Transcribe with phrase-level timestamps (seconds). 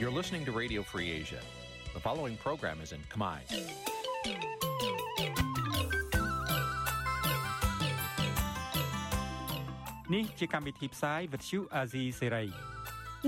[0.00, 1.42] You're listening to Radio Free Asia.
[1.94, 3.40] The following program is in Khmer.
[10.08, 12.48] Nǐ chi càm bi tiệp xáy vệt chiu a zì sê ray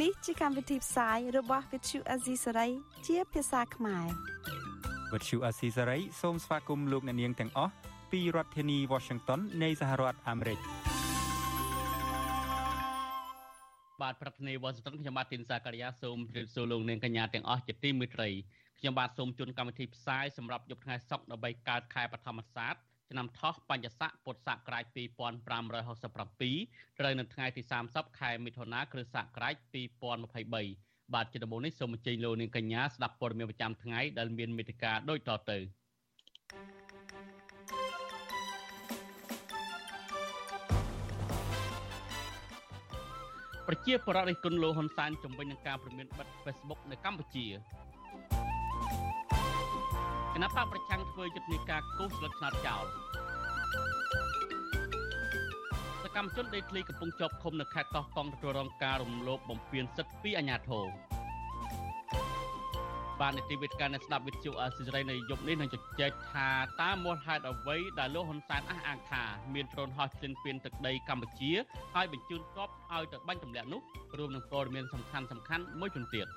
[0.02, 2.70] នេះជាកម្មវិធីផ្សាយរបស់ Vithu Azisari
[3.06, 4.06] ជាភាសាខ្មែរ
[5.12, 7.72] វត្តឈូអាស៊ីសេរីសូមស្វាគមន៍លោកអ្នកនាងទាំងអស់
[8.12, 10.58] ពីរដ្ឋធានី Washington នៃសហរដ្ឋអាមេរិក
[14.01, 18.29] បាទប្រធានាទីវ៉ាស៊ីនតោនខ្ញុំបាទទីនសាការីយ៉ាសូមជម្រាបសួរលោកនាងកញ្ញាទាំងអស់ជាទីមេត្រី
[18.79, 22.75] ខ្ញុំបាទសូមជូនកម្មវិធីផ្សាយសម្រាប់យប់ថ្ងៃសុក្រដើម្បីកើតខែបឋមសាទ
[23.09, 29.55] ឆ្នាំថោះបញ្ញស័កពុទ្ធសករាជ2567ត្រូវនៅថ្ងៃទី30ខែមិថុនាគ្រិស្តសករាជ
[30.33, 35.57] 2023បាទជាដំបូងនេះសូមអញ្ជើញលោកនាងកញ្ញាស្ដាប់ព័ត៌មានប្រចាំថ្ងៃដែលមានមេត្តាដូចតទៅ
[43.67, 47.45] ប្រជាពលរដ្ឋរិះគន់លោកហ៊ុនសែនជំវិញនឹងការប្រមានបិទ Facebook នៅកម្ពុជា
[50.33, 52.85] គណៈបកប្រឆាំងធ្វើយុទ្ធនាការគូសស្លឹកឆ្នោតចោល
[56.03, 60.87] សកម្មជនដេកឃ្លីកំពុងជាប់ឃុំនៅខេត្តកោះកុងទទួលរងការរំលោភបំពានសិទ្ធិពីអាជ្ញាធរ
[63.21, 66.47] បាននីតិវិទ្យាអ្នកស្ដាប់វិទ្យុអសិរ័យនៅយប់នេះនឹងជជែកថា
[66.81, 69.23] តើមូលហេតុអ្វីដែលលោកហ៊ុនសែនអះអាងថា
[69.53, 71.51] មានដ្រូនហោះឈ្លានពានទឹកដីកម្ពុជា
[71.95, 73.81] ហើយបញ្ជូនទ័ពឲ្យទៅបាញ់ទម្លាក់នោះ
[74.17, 76.27] រួមនឹងព័ត៌មានសំខាន់សំខាន់មួយចំនួនទៀត។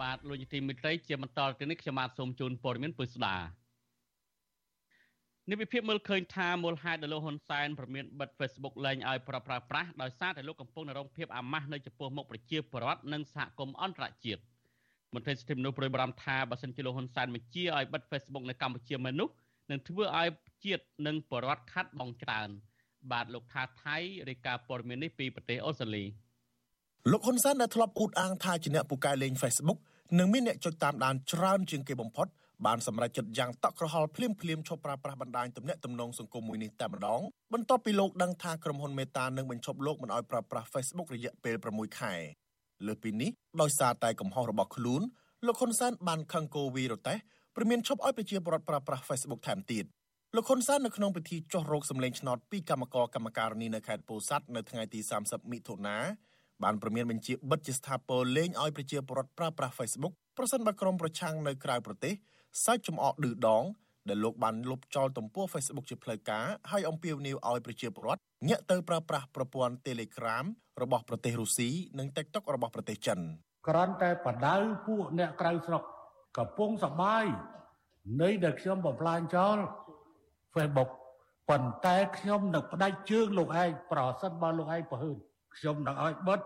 [0.00, 3.36] បាទលោកយុតិមិត្តរីជាបន្តទៅនេះខ្ញុំបាទសូមជូនព័ត៌មានពុស្ដា
[5.50, 14.40] នេះវិភាគមើលឃើញថាមូលហេតុដែលលោកហ៊ុនសែនប្រមានបិទ Facebook លែងឲ្យប្រប្រាប្រាស់ដោយសារតែលោកកំពុងរងភាពអាម៉ាស់នៅចំពោះមុខប្រជាពលរដ្ឋនិងសហគមន៍អន្តរជាតិ
[15.14, 19.28] មន្ត្រីសិទ្ធិមនុស្សប្រួយបារម្ភថាបើសិនជាលោកហ៊ុនសែនបញ្ជាឲ្យបិទ Facebook នៅកម្ពុជាមែននោះ
[19.70, 20.28] នឹងធ្វើឲ្យ
[20.64, 22.48] ជាតិនិងពលរដ្ឋខាត់បងច្រើន
[23.12, 23.96] បាទលោកថាថៃ
[24.28, 26.04] រាយការណ៍ព័ត៌មាននេះពីប្រទេសអូស្ត្រាលី
[27.10, 29.78] លោកហ៊ុនសែនដែលធ្លាប់អួតអាងថាជាអ្នកពូកែលេង Facebook
[30.18, 32.26] និងមានអ្នកចុចតាមដានច្រើនជាងគេបំផុត
[32.66, 37.20] បានសម្រេចចិត្តយ៉ាងតក់ក្រហល់ភ្លាមភ្លាមឈប់ប្រើប្រាស់បណ្ដាញទំនាក់ទំនងសង្គមមួយនេះតែម្ដង
[37.54, 42.14] បន្ទាប់ពីលោកដឹងថាក្រុមហ៊ុនមេតានឹងបញ្ឈប់លោកមិនឲ្យប្រើប្រាស់ Facebook រយៈពេល6ខែ
[42.86, 43.30] លើពីនេះ
[43.60, 45.02] ដោយសារតែកំហុសរបស់ខ្លួន
[45.46, 47.18] លោកហ៊ុនសែនបានខឹងគោវីរតេស
[47.56, 49.84] ព្រមានឈប់ឲ្យប្រជាពលរដ្ឋប្រើប្រាស់ Facebook ថែមទៀត
[50.36, 55.98] លោកហ៊ុនសែននៅក្នុងពិធីចុះរោគសម្លេងឆ្នោតពីគណៈកម្មការកម្មការនីនៅខេត្តពោធិ៍សាត់នៅថ្ងៃទី30មិថុនា
[56.62, 62.14] បានព្រមានបញ្ជាបិទជាស្ថាពរលេងឲ្យប្រជាពលរដ្ឋប្រើប្រាស់ Facebook ប្រសិនបើក្រុមប្រឆាំងនៅក្រៅប្រទេស
[62.64, 63.64] សាច់ចំអកឌឺដង
[64.08, 70.44] ដែលលោកបានលុបចោលទំព័រ Facebook ជាផ្លូវការហើយអំពាវនាវឲ្យប្រជាពលរដ្ឋងាកទៅប្រើប្រាស់ប្រព័ន្ធ Telegram
[70.82, 73.18] របស់ប្រទេសរុស្ស៊ីនិង TikTok របស់ប្រទេសចិន
[73.68, 74.56] គ្រាន់តែបដៅ
[74.86, 75.82] ពួកអ្នកក្រៅស្រុក
[76.38, 77.24] កំពុងសបាយ
[78.22, 79.58] នៃដែលខ្ញុំបំផ្លាញចោល
[80.54, 80.90] Facebook
[81.48, 85.16] ប៉ុន្តែខ្ញុំនឹងផ្ដាច់ជើងលោកឯងប្រសិនបើលោកឯងប្រហឺន
[85.56, 86.40] ខ្ញុំនឹងឲ្យបិទ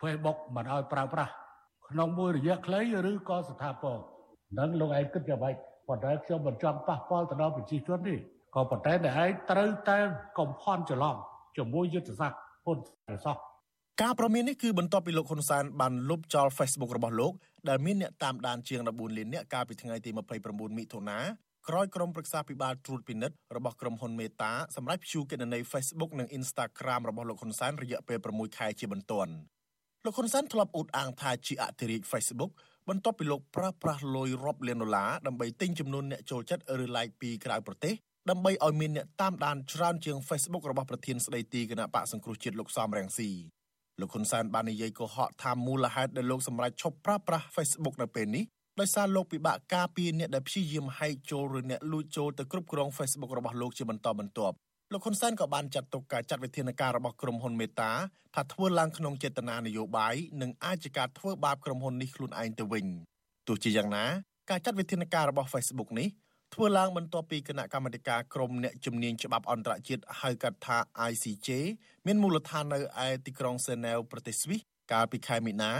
[0.00, 1.32] Facebook មិនឲ្យប្រើប្រាស់
[1.88, 2.80] ក្នុងមួយរយៈខ្លី
[3.10, 3.98] ឬក៏ស្ថាពរ
[4.58, 5.54] នឹងលោកឯងគិតយ៉ាងម៉េច
[5.88, 8.14] ប៉ុន្តែខ្ញុំមិនចង់ប៉ះពាល់ទៅដល់ប្រជាជនទេ
[8.54, 9.98] ក៏ប៉ុន្តែអ្នកឯងត្រូវតែ
[10.38, 11.16] កំផន់ច្រឡំ
[11.56, 12.78] ជាមួយយុទ្ធសាស្ត្រហ៊ុន
[13.24, 13.36] សោះ
[14.02, 17.32] ការប្រមាននេះគឺបន្ទាប់ពីលោកហ៊ុនសែនបានលុបចោល Facebook របស់លោក
[17.68, 20.10] ដែលមានអ្នកតាមដានជាង14លាននាក់កាលពីថ្ងៃទី
[20.44, 21.18] 29មិថុនា
[21.68, 29.32] ក្រោយក្រុមប្រឹក្សាពិបាលត្រួតពិនិត្យរបស់ក្រុមហ៊ុនមេតាសម្រាប់ព្យួរគណនី Facebook និង Instagram របស់លោកហ៊ុនសែនរយៈពេល6ខែជាបន្ទាន់
[30.04, 32.52] លោកហ៊ុនសែនធ្លាប់អួតអាងថាជាអធិរាជ Facebook
[32.90, 37.94] បន្ទាប់ពីលោកប្រើប្រាស់លុយរាប់លានដុល្លារដើម្បីទិញចំនួនអ្នកចូលចិត្តឬ like ពីក្រៅប្រទេស
[38.30, 43.30] ដើម្បីឲ្យមានអ្នកតាមដានច្រើនជាង Facebook របស់ប្រធានស្ដីទីគណៈបកសង្គ្រោះជាតិលោកសំរងស៊ី
[44.00, 48.44] លោកហ៊ុនសែនបាននិយាយកុហកថាមូលហេតុដែលលោកសម្រេចឈប់ប្រើប្រាស់ Facebook នៅពេលនេះ
[48.80, 54.56] ដោយសារលោកពិបាកការពារអ្នកដែលព្យាយាមហែកចូលឬអ្នកលួចចូលទៅគ្រប់គ្រង Facebook របស់លោកជាបន្តបន្ទាប់
[54.92, 57.92] លោកហ៊ុនសែនក៏បានចាត់ទុកការចាត់វិធានការរបស់ក្រុមហ៊ុនមេតា
[58.34, 62.86] ថាធ្វើឡើងក្នុងចេតនានយោបាយនិងអាចជាការធ្វើបាបក្រុមហ៊ុននេះខ្លួនឯងទៅវិញ
[63.48, 64.04] ទោះជាយ៉ាងណា
[64.50, 66.08] ការចាត់វិធានការរបស់ Facebook នេះ
[66.54, 70.78] ធ្វើឡើងបន្ទាប់ពីគណៈកម្មាធិការក្រមអ្នកជំនាញច្បាប់អន្តរជាតិហៅកាត់ថា
[71.10, 71.48] ICJ
[72.06, 74.60] មានមូលដ្ឋាននៅឯទីក្រុងសេណែវប្រទេសស្វីស
[74.92, 75.72] កាលពីខែមីនា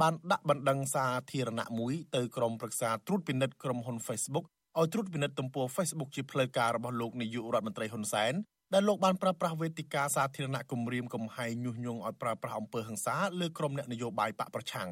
[0.00, 4.46] បានដាក់បណ្ដឹងសាធារណៈមួយទៅក្រុមប្រឹក្សាត្រួតពិនិត្យក្រុមហ៊ុន Facebook
[4.78, 8.32] ឲ្យត្រួតពិនិត្យទំព័រ Facebook ជាផ្លូវការរបស់លោកនាយករដ្ឋមន្ត្រីហ៊ុនសែន
[8.74, 14.90] ដែលលោកបានប្រើប្រាស់វេទិកាសាធារណៈគម្រាមកំហែងញុះញង់ឲ្យប្រើប្រាស់អំពើហិង្សាលើក្រុមអ្នកនយោបាយបកប្រឆាំង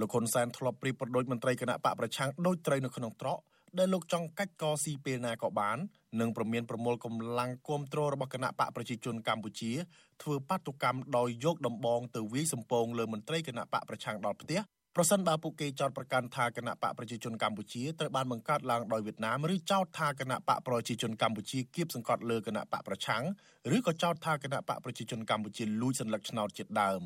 [0.00, 3.38] លោកហ៊ុនសែនធ្លាប់ប្រៀបប្រដូចមន្ត្រីគណៈបកប្រឆាំងដូចត្រីនៅក្នុងត្រក
[3.78, 5.78] ដែលលោកចង់កាច់កស៊ីពេលណាក៏បាន
[6.20, 9.72] និងប្រមានប្រមូលកម្លាំងគ្រប់គ្រងរបស់គណៈបកប្រជាជនកម្ពុជា
[10.22, 14.60] ធ្វើបាតុកម្មដោយយកដំបងទៅវាយសម្ពងលើមន្ត្រីគណៈបកប្រឆាំងដល់ផ្ទះ
[14.98, 23.24] ប្រសិនបើពួកគេចោទប្រកាន់ថាគណៈបកប្រជាជនកម្ពុជាត្រូវបានបង្កើតឡើងដោយវៀតណាមឬចោទថាគណៈបកប្រជាជនកម្ពុជាគៀបសង្កត់លើគណៈបកប្រឆាំង
[23.76, 27.02] ឬក៏ចោទថាគណៈបកប្រជាជនកម្ពុជាលួចសន្លឹកឆ្នោតជាដើម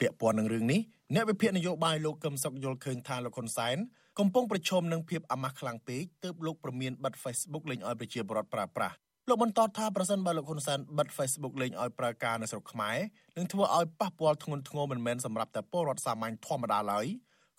[0.00, 0.80] ពាក់ព័ន្ធនឹងរឿងនេះ
[1.14, 3.76] អ្នកវិភាគនយោបាយលោកកឹមសុខយល់ឃើញថាលោកហ៊ុនសែន
[4.18, 8.96] កំពុងប្រឈមនឹងភាពអាម៉ាស់ខ្លាំងពេកទើបលោកប្រមានបិទ Facebook លេងឲ្យប្រជាពលរដ្ឋប្រើប្រាស់
[9.28, 12.96] លោកបន្តថាប្រសិនបើលោកហ៊ុនសែនបិទ Facebook លេងឲ្យប្រើការនៅស្រុកខ្មែរ
[13.36, 17.06] នឹងធ្វើឲ្យប៉ះពាល់ធ្ងន់ធ្ងរមិនមែនសម្រាប់តែពលរដ្ឋសាមញ្ញធម្មតាឡើយ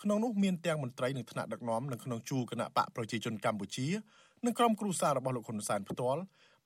[0.03, 3.87] ក្នុងនោះមានទាំងមន្ត្រីនិងថ្នាក់ដឹកនាំនៅក្នុងជួរគណៈបកប្រជាជនកម្ពុជា
[4.45, 6.21] និងក្រុមគ្រួសាររបស់លោកហ៊ុនសែនផ្ទាល់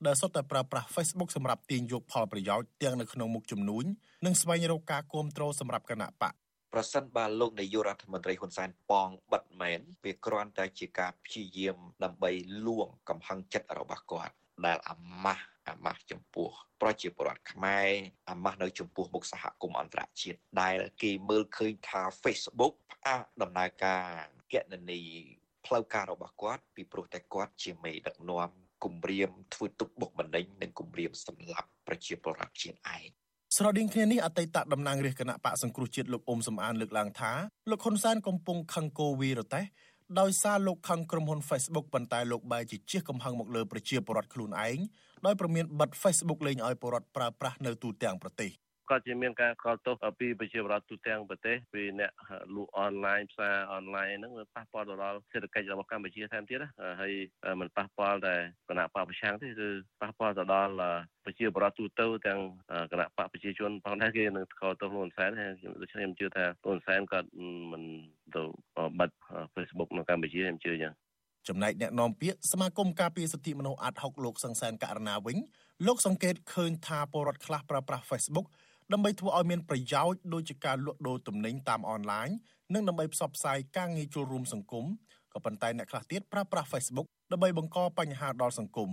[0.05, 3.85] ដែលសុទ្ធតែប្រើប្រាស់ Facebook សម្រាប់ទាញយកផលប្រយោជន៍ទាំងនៅក្នុងមុខជំនួញ
[4.25, 6.33] និងស្វែងរកការគ្រប់គ្រងសម្រាប់គណៈបក
[6.73, 12.31] ប្រសិនបើលោកនាយករដ្ឋមន្ត្រីហ៊ុនសែនប៉ងបិទមែនវាគ្រាន់តែជាការព្យាយាមដើម្បី
[12.65, 14.35] លួងកំហឹងចិត្តរបស់គាត់
[14.65, 16.50] ដែលអាម៉ាស់អាម៉ាស់ចំពោះ
[16.81, 17.89] ប្រជាពលរដ្ឋខ្មែរ
[18.30, 24.04] អាម៉ាស់នៅចំពោះមុខសហគមន៍អន្តរជាតិដែលគេមើលឃើញថា Facebook ផ្អាកដំណើរការ
[24.54, 25.01] កណនី
[25.65, 28.50] ផ្លូវការរបស់គាត់ពីព្រោះតែគាត់ជាមេដឹកនាំ
[28.83, 33.07] គម្រាមធ្វើទុកបុកម្នេញនិងគម្រាមសម្លាប់ប្រជាពលរដ្ឋជាតិឯង
[33.56, 37.31] ស្រដៀងគ្នានេះអតីតតំណាងរាជគណៈបកសង្គ្រោះជាតិលោកអ៊ុំសំអានលើកឡើងថា
[37.69, 39.65] លោកហ៊ុនសែនកំពុងខឹងគោវីរតេស
[40.19, 44.77] ដោយសារលោកខឹងក្រុមហ៊ុន Facebook ប៉ុន្តែលោកបែរជាជះកំហឹងមកលើប្រជាពលរដ្ឋខ្លួនឯង
[45.25, 48.51] ដោយប្រមានបិទ Facebook លេងឲ្យពលរដ្ឋប្រើប្រាស់នៅទូទាំងប្រទេស
[48.89, 52.12] ក៏ជាមានការកល់ទោសពីប្រជាពលរដ្ឋទូទាំងប្រទេសពីអ្នក
[52.56, 56.69] លក់អនឡាញផ្សារអនឡាញហ្នឹងវាប៉ះពាល់ទៅដល់សេដ្ឋកិច្ចរបស់កម្ពុជាថែមទៀតណា
[57.01, 57.13] ហើយ
[57.60, 58.36] មិនប៉ះពាល់តែ
[58.69, 59.69] គណៈបកប្រឆាំងទេគឺ
[60.01, 60.74] ប៉ះពាល់ទៅដល់
[61.25, 62.39] ប្រជាពលរដ្ឋទូទៅទាំង
[62.92, 65.30] គណៈបកប្រជាជនផងដែរគេនឹងកល់ទោសលោកហ៊ុនសែន
[65.81, 67.30] ដូច្នេះខ្ញុំជឿថាលោកហ៊ុនសែនគាត់
[67.72, 67.83] មិន
[68.36, 68.44] ទៅ
[69.00, 69.10] បិទ
[69.54, 70.94] Facebook នៅកម្ពុជាខ្ញុំជឿអញ្ចឹង
[71.48, 75.38] ចំណែកអ្នកនាំពាក្យសមាគមការពារសិទ្ធិមនុស្សអាត់ហុកលោកសង្សានករណាវិញ
[75.88, 78.48] លោកសង្កេតឃើញថាពលរដ្ឋខ្លះប្រើប្រាស់ Facebook
[78.94, 82.30] ដើម្បីធ្វើឲ្យមានប្រយោជន៍ដូចជាការលក់ដូរទំនិញតាមអនឡាញ
[82.74, 84.86] និងដើម្បីផ្សព្វផ្សាយការងារចូលរួមសង្គម
[85.34, 88.89] ក៏ប៉ុន្តែអ្នកខ្លះទៀតប្រើប្រាស់ Facebook ដើម្បីបង្កបញ្ហាដល់សង្គម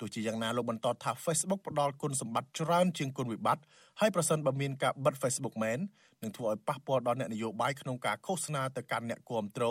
[0.00, 3.64] ទោះជាយ៉ាងណាលោកបន្តថា Facebook ផ្ដល់គុណសម្បត្តិច្រើនជាងគុណវិបត្តិ
[4.00, 5.78] ហើយប្រសិនបើមានការបិទ Facebook មែន
[6.22, 9.64] នឹងធ្វើឲ្យប៉ះពាល់ដល់អ្នកនយោបាយក្នុងការឃោសនាទៅកាន់អ្នកគាំទ្រ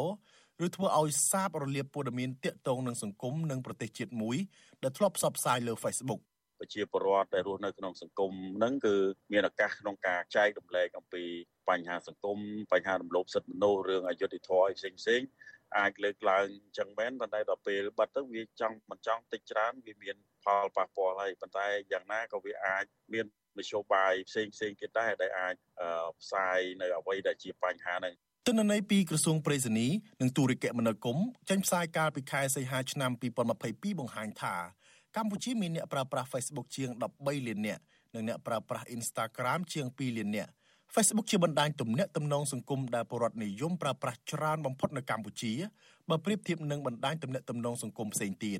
[0.65, 4.37] ឬធ្វើឲ្យសាបរលាបព័ត៌មានតាក់ទងនឹងសង្គមនិងប្រទេសជាតិមួយ
[4.83, 6.21] ដែលធ្លាប់ផ្សព្វផ្សាយលើ Facebook
[6.59, 8.95] ប្រជាពលរដ្ឋដែលរស់នៅក្នុងសង្គមហ្នឹងគឺ
[9.31, 11.23] មានឱកាសក្នុងការចែករំលែកអំពី
[11.69, 12.37] បញ្ហាសង្គម
[12.71, 15.21] បញ្ហារំលោភសិទ្ធិមនុស្សរឿងអយុត្តិធម៌ផ្សេងផ្សេង
[15.77, 23.25] អាចលើកឡើងអញ្ចឹងមែនប៉ុន្តែដល់ពេលបាត់ទៅវាចង់មិនចង់តិចច្រើនវាមានផលប៉ះពាល់ហើយប៉ុន្តែយ៉ាងណាក៏វាអាចមាន
[23.59, 25.55] នយោបាយផ្សេងផ្សេងទៀតដែរដែលអាច
[26.21, 28.15] ផ្សាយនៅអ្វីដែលជាបញ្ហាហ្នឹង
[28.47, 29.87] ទិន្នន័យពីក្រសួងប្រៃសណី
[30.21, 33.11] និងទូរគមនាគមន៍ចេញផ្សាយកាលពីខែសីហាឆ្នាំ
[33.55, 34.55] 2022បង្ហាញថា
[35.17, 37.81] កម្ពុជាមានអ្នកប្រើប្រាស់ Facebook ជាង13លាននាក់
[38.13, 40.51] និងអ្នកប្រើប្រាស់ Instagram ជាង2លាននាក់
[40.95, 45.53] Facebook ជាបណ្ដាញទំនាក់ទំនងសង្គមដែលពលរដ្ឋនិយមប្រើប្រាស់ច្រើនបំផុតនៅកម្ពុជា
[46.09, 48.59] បើប្រៀបធៀបនឹងបណ្ដាញទំនាក់ទំនងសង្គមផ្សេងទៀត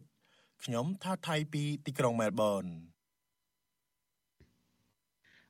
[0.63, 2.65] ខ្ញុំថាថៃពីទីក្រុងមែលប៊ន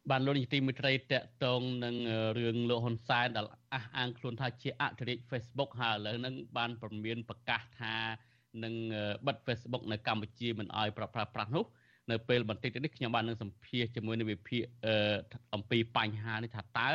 [0.10, 1.96] បានលោកនាយទីមេត្រីតកតងនឹង
[2.38, 7.96] រឿងលោកហ៊ុនសែនដែលអះអាងខ្លួនថាជាអធិរាជ Facebook ហើយឥឡូវហ្នឹងបានព្រមានប្រកាសថា
[8.64, 8.74] នឹង
[9.28, 11.66] បិទ Facebook នៅកម្ពុជាមិនអោយប្រើប្រាស់នោះ
[12.12, 14.62] នៅពេលបន្តិចនេះខ្ញុំបាននឹងសម្ភាសជាមួយនឹងវិភាគ
[15.54, 16.90] អំពីបញ្ហានេះថាតើ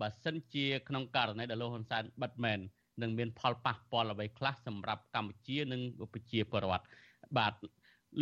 [0.00, 2.58] បើសិនជាក្នុងករណីដែលលោកហ៊ុនសែនបិទមែន
[3.02, 5.80] នឹងមានផលប៉ះពាល់អ្វីខ្លះសម្រាប់កម្ពុជានិង
[6.12, 6.84] ប្រជាពលរដ្ឋ
[7.36, 7.52] បាទ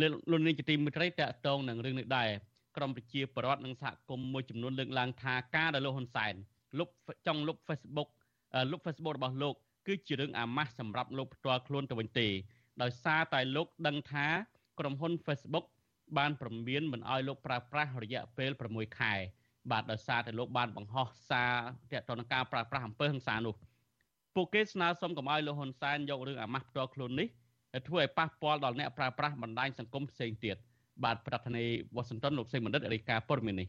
[0.01, 2.29] លោកនាយកទីមេត្រីតកតងនឹងរឿងនេះដែរ
[2.77, 6.33] ក្រមប្រជាពលរដ្ឋនិងសហគមន៍មួយចំនួនលើកឡើងថាការដែលលោកហ៊ុនសែន
[6.79, 6.89] លុប
[7.27, 8.09] ចង់លុប Facebook
[8.71, 9.55] លុប Facebook របស់លោក
[9.87, 12.27] គឺជារឿងអាម៉ាស់សម្រាប់លោកផ្ទាល់ខ្លួនទៅវិញទេ
[12.81, 14.27] ដោយសារតែលោកដឹងថា
[14.79, 15.65] ក្រុមហ៊ុន Facebook
[16.17, 19.13] បានព្រមានមិនអោយលោកប្រើប្រាស់រយៈពេល6ខែ
[19.71, 21.53] បាទដោយសារតែលោកបានបង្ហោះសារ
[21.91, 23.55] ទាក់ទងនឹងការប្រើប្រាស់អំពើហិង្សានោះ
[24.35, 27.27] ពួកគេស្នើសុំកុំឲ្យលោកហ៊ុនសែនយករឿងអាម៉ាស់ផ្ទាល់ខ្លួននេះ
[27.87, 30.55] ធ្វើឲ្យប៉ះពាល់ដល់អ្នកប្រើប្រាស់បណ្ដាញសង្គមផ្សេងទៀត
[31.03, 33.67] បាទប្រធានាធិបតីវ៉ាស៊ីនតោនលោកសេងបណ្ឌិតរាយការណ៍ព័ត៌មាននេះ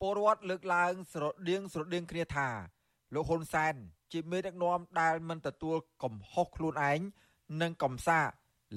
[0.00, 2.48] ពលរដ្ឋលើកឡើងស្រដៀងស្រដៀងគ្នាថា
[3.14, 3.74] លោកហ៊ុនសែន
[4.12, 7.00] ជាមេដឹកនាំដែលមិនទទួលកំហុសខ្លួនឯង
[7.60, 8.20] និងកំសា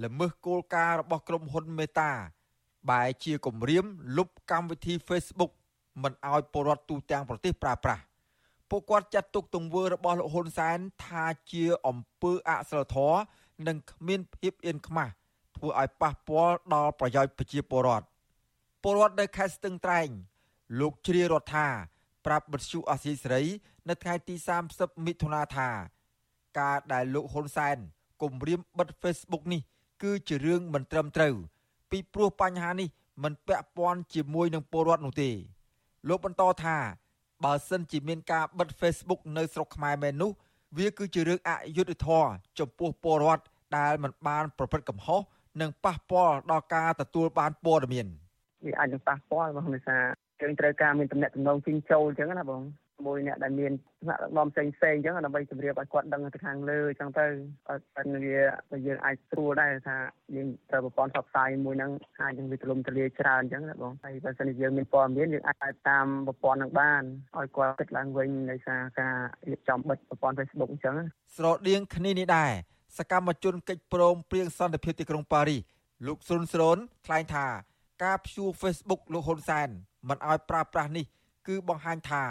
[0.04, 2.12] ល្មើសគោលការណ៍របស់ក្រុមហ៊ុនមេតា
[2.90, 3.86] បែជាគម្រាម
[4.18, 5.52] លុបកម្មវិធី Facebook
[6.04, 8.04] មិនឲ្យពលរដ្ឋទូទាំងប្រទេសប្រើប្រាស់
[8.70, 13.20] ពួកគាត់ចាត់ទុកទង្វើរបស់លោកហ៊ុនសែនថាជាអំពើអសិលធម៌
[13.68, 15.12] និងគ្មានភាពអៀនខ្មាស់
[15.58, 18.06] ធ្វើឲ្យប៉ះពាល់ដល់ប្រយោជន៍ប្រជាពលរដ្ឋ
[18.84, 20.08] ពលរដ្ឋនៅខេត្តស្ទឹងត្រែង
[20.80, 21.68] លោកជ្រារដ្ឋា
[22.28, 23.44] ប្រាប់បទសុអសីសេរី
[23.90, 24.36] នៅថ្ងៃទី
[24.70, 25.70] 30មិថុនាថា
[26.60, 27.78] ការដែលលោកហ៊ុនសែន
[28.22, 29.62] គំរាមបិទ Facebook នេះ
[30.04, 31.36] គឺជារឿងមិនត្រឹមត្រូវ
[31.92, 32.90] ពីព្រោះបញ្ហានេះ
[33.24, 35.30] មិនពាក់ព័ន្ធជាមួយនឹងពលរដ្ឋនោះទេ
[36.08, 36.78] លោកបន្តថា
[37.44, 40.32] បើសិនជាមានការបិទ Facebook នៅស្រុកខ្មែរមែននោះ
[40.78, 42.30] វាគឺជារឿងអយុត្តិធម៌
[42.60, 43.44] ចំពោះពលរដ្ឋ
[43.78, 45.22] ដែលមិនបាន ប្រព្រឹត្តកំហុស
[45.62, 48.08] និងប៉ះពាល់ដល់ការទទួលបានព័ត៌មាន
[48.66, 52.62] វាអាចនឹងប៉ះពាល់បងដោយសារ យើងត្រូវការមានតំណែងតំណងជិញចូលអញ្ចឹងណាបង
[53.06, 53.72] មួយអ្នកដែលមាន
[54.04, 57.26] ថ្នាក់ដឹកនាំផ្សេងផ្សេងអញ្ចឹងដើម្បីជម្រាបឲ្យគាត់ដឹងទៅខាងលើអញ្ចឹងទៅ
[57.68, 58.24] ឲ្យ
[58.72, 59.98] វាយើងអាចស្រួលដែរថា
[60.36, 61.92] យើងត្រូវប្រព័ន្ធផ្សព្វផ្សាយមួយហ្នឹង
[62.22, 67.04] អាចនឹងវាទលំទលាច្រើនអញ្ចឹងណាបងហើយបើសិនជាយើងមានព័ត៌មានយើងអាចតាមប្រព័ន្ធហ្នឹងបាន
[67.38, 69.16] ឲ្យគាត់គិតឡើងវិញដោយសារការ
[69.50, 70.96] រៀបចំបិទប្រព័ន្ធ Facebook អញ្ចឹង
[71.36, 72.52] ស្រដៀងគ្នានេះដែរ
[72.98, 75.62] សកម្មជនកិច្ចព្រមព្រៀងសន្តិភាពទីក្រុងប៉ារីស
[76.08, 77.48] លោកស៊ុនស្រូនថ្លែងថា
[78.04, 79.70] ការព្យួរ Facebook លោកហ៊ុនសែន
[80.08, 81.06] មិនឲ្យប្រើប្រាស់នេះ
[81.48, 82.24] គឺបង្ហាញថា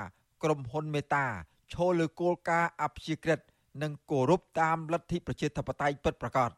[0.43, 1.27] ក្រុមហ៊ុនមេតា
[1.75, 3.41] ឈលលើគោលការណ៍អព្យាក្រឹត
[3.83, 6.51] និងគោរពតាមលទ្ធិប្រជាធិបតេយ្យពិតប្រាកដ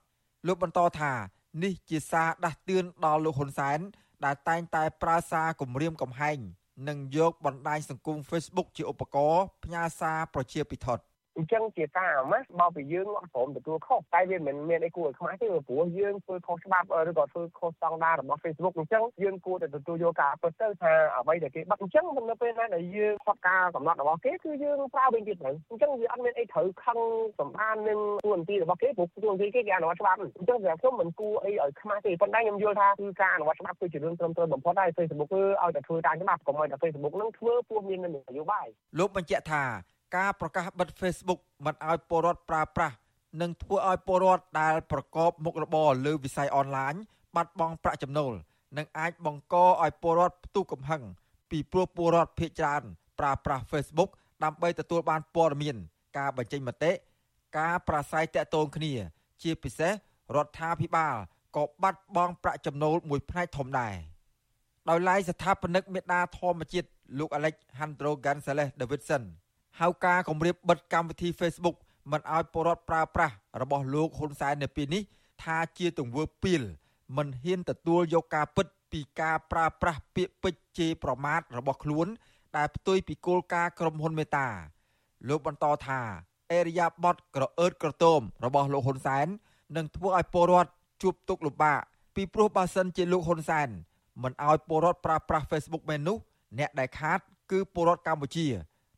[0.47, 1.13] លោកបន្តថា
[1.63, 3.79] នេះជាសារដាស់តឿនដល់លោកហ៊ុនសែន
[4.25, 6.39] ដែលតែងតែប្រើសារគំរាមកំហែង
[6.89, 11.05] និងយកបណ្ដាញសង្គម Facebook ជាឧបករណ៍ផ្ញើសារប្រជាពិធដ្ឋ
[11.39, 26.99] អញ្ចឹងជាការអាម៉ាស់មកពីយើងអត់ព្រមទទួលខុសតែវាមិនមានអីគួរឲ្យខ្មាស់ទេព្រោះយើងធ្វើខុសច្បាប់ឬក៏ធ្វើខុសស្តង់ដាររបស់ Facebook អញ្ចឹងយើងគួរតែទទួលយកការពិតទៅថាអ្វីដែលគេបិទអញ្ចឹងនៅពេលណាដែលយើងខុសការកំណត់របស់គេគឺយើងប្រើវិញទៀតទៅអញ្ចឹងវាអត់មានអីត្រូវខឹង
[27.41, 38.67] សម្បាននឹងទួនាទីរបស់គេព្រោះទួនាទីគេគេអនុវត្តច្បាប់អញ្ចឹងវាខ្ញុំមិនគួរអីឲ្យខ្មាស់ទេប៉ុន្តែខ្ញុំយល់ថាគឺការអនុវត្តច្បាប់គឺជារឿងត្រឹមត្រូវបំផុតហើយ Facebook គឺឲ្យតែធ្វើតាមច្បាប់កុំឲ្យតែ Facebook នឹងធ្វើពោះមាននយោបាយ
[38.99, 39.65] លោកបញ្ជាក់ថា
[40.17, 42.97] ការប្រកាសបិទ Facebook មិនឲ្យពលរដ្ឋប្រើប្រាស់
[43.41, 46.95] និងធ្វើឲ្យពលរដ្ឋដែលប្រកបមុខរបរលើវិស័យអនឡាញ
[47.37, 48.33] បាត់បង់ប្រាក់ចំណូល
[48.77, 51.03] និងអាចបង្កឲ្យពលរដ្ឋផ្ទុះកំហឹង
[51.51, 52.83] ពីព្រោះពលរដ្ឋភ័យច្រើន
[53.19, 54.11] ប្រើប្រាស់ Facebook
[54.45, 55.77] ដើម្បីទទួលបានព័ត៌មាន
[56.19, 56.93] ការបញ្ចេញមតិ
[57.59, 58.93] ការប្រាស្រ័យតាក់ទងគ្នា
[59.43, 59.93] ជាពិសេស
[60.37, 61.15] រដ្ឋាភិបាល
[61.57, 63.95] ក៏បាត់បង់ប្រាក់ចំណូលមួយផ្នែកធំដែរ
[64.89, 66.89] ដោយឡែកស្ថាបនិកមេដាធម្មជាតិ
[67.19, 69.25] លោក Alejandro Gonzalez Davidson
[69.81, 71.77] ហៅការគម្រាបបិទកម្មវិធី Facebook
[72.13, 75.03] មិនឲ្យពលរដ្ឋប្រើប្រាស់របស់លោកហ៊ុនសែននៅពេលនេះ
[75.43, 76.63] ថាជាទង្វើពីល
[77.17, 82.07] មិនហ៊ានទទួលយកការពិតពីការប្រើប្រាស់ពាក្យពេចន៍ជេរប្រមាថរបស់ខ្លួន
[82.57, 84.47] ដែលផ្ទុយពីគោលការណ៍ក្រុមហ៊ុនមេតា
[85.29, 86.01] លោកបន្តថា
[86.53, 89.27] អេរិយាបថក្រអឺតក្រទមរបស់លោកហ៊ុនសែន
[89.77, 90.71] នឹងធ្វើឲ្យពលរដ្ឋ
[91.03, 91.81] ជួបទុក្ខលំបាក
[92.15, 93.69] ពីព្រោះបើសិនជាលោកហ៊ុនសែន
[94.23, 96.17] មិនឲ្យពលរដ្ឋប្រើប្រាស់ Facebook មែននោះ
[96.59, 97.21] អ្នកដែលខាត
[97.51, 98.47] គឺពលរដ្ឋកម្ពុជា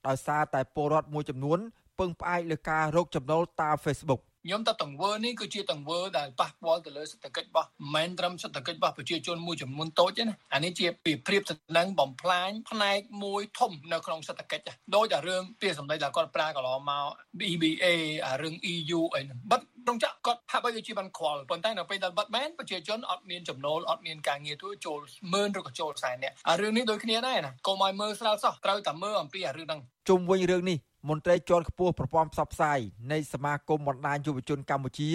[0.06, 1.58] ដោយសារតែពលរដ្ឋមួយចំនួន
[1.98, 14.64] ពឹងផ្អែកលើការរកចំណូលតាម Facebook ខ្ញុំថាទង្វើនេះគឺជាទង្វើដែលប៉ះពាល់ទៅលើសេដ្ឋកិច្ចរបស់មិនត្រឹមសេដ្ឋកិច្ចរបស់ប្រជាជនមួយចំនួនតូចទេណាអានេះជាពីប្រៀបទៅនឹងបំផ្លាញផ្នែកមួយធំនៅក្នុងសេដ្ឋកិច្ច
[14.96, 17.06] ដោយតែរឿងពាក្យសម្ដីដែលគាត់ប្រើកន្លងមក
[17.50, 17.86] EBA
[18.26, 25.00] អារឿង EU អីហ្នឹងបិទត្រង់ចាក់គាត់ហាក់បីដូចជាបានខ្វល់ប៉ុន្តែនៅពេលដែលបិទមែនប្រជាជនអត់មានចំណូលអត់មានការងារធ្វើចូល
[25.32, 30.78] ម៉ឺនឬក៏ចូលខ្សែអ្នកអារឿងនេះដូចគ្នាដែរណាកុំឲ្យមើលស្រាលសោះត្រូវតែមើលអំពីអារឿងហ្នឹងជុំវិញរឿងនេះ
[31.08, 32.78] មន្ត្រីជាន់ខ្ពស់ប្រព័ន្ធផ្សព្វផ្សាយ
[33.12, 35.10] នៃសមាគមបណ្ដាញយុវជនកម្ពុជា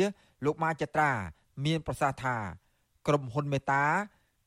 [0.45, 1.11] លោកម៉ាចត្រា
[1.65, 2.35] មានប្រសាសន៍ថា
[3.07, 3.83] ក្រុមហ៊ុនមេតា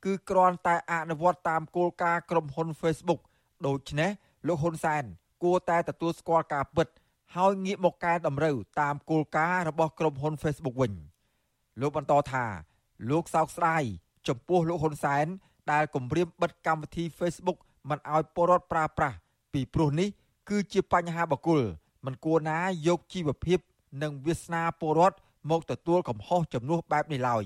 [0.05, 3.21] គឺគ្រាន់តែអនុវត្តតាមគោលការណ៍ក្រុមហ៊ុន Facebook
[3.67, 4.11] ដូច្នេះ
[4.47, 5.03] លោកហ៊ុនសែន
[5.43, 6.89] គួរតែទទួលស្គាល់ការពិត
[7.37, 10.93] ហើយងាកមកកែតម្រូវតាមគោលការណ៍របស់ក្រុមហ៊ុន Facebook វិញ
[11.81, 12.45] លោកបន្តថា
[13.11, 13.83] លោកសោកស្ដាយ
[14.29, 15.27] ចំពោះលោកហ៊ុនសែន
[15.73, 19.17] ដែលគម្រាមបិទកម្មវិធី Facebook មិនឲ្យពលរដ្ឋប្រើប្រាស់
[19.53, 20.09] ពីព្រោះនេះ
[20.49, 21.61] គឺជាបញ្ហាបកុល
[22.07, 23.59] មិនគួរណាយកជីវភាព
[24.03, 25.17] និងវាសនាពលរដ្ឋ
[25.51, 27.45] មកទទួលកំហុសចំនួនបែបនេះឡើយ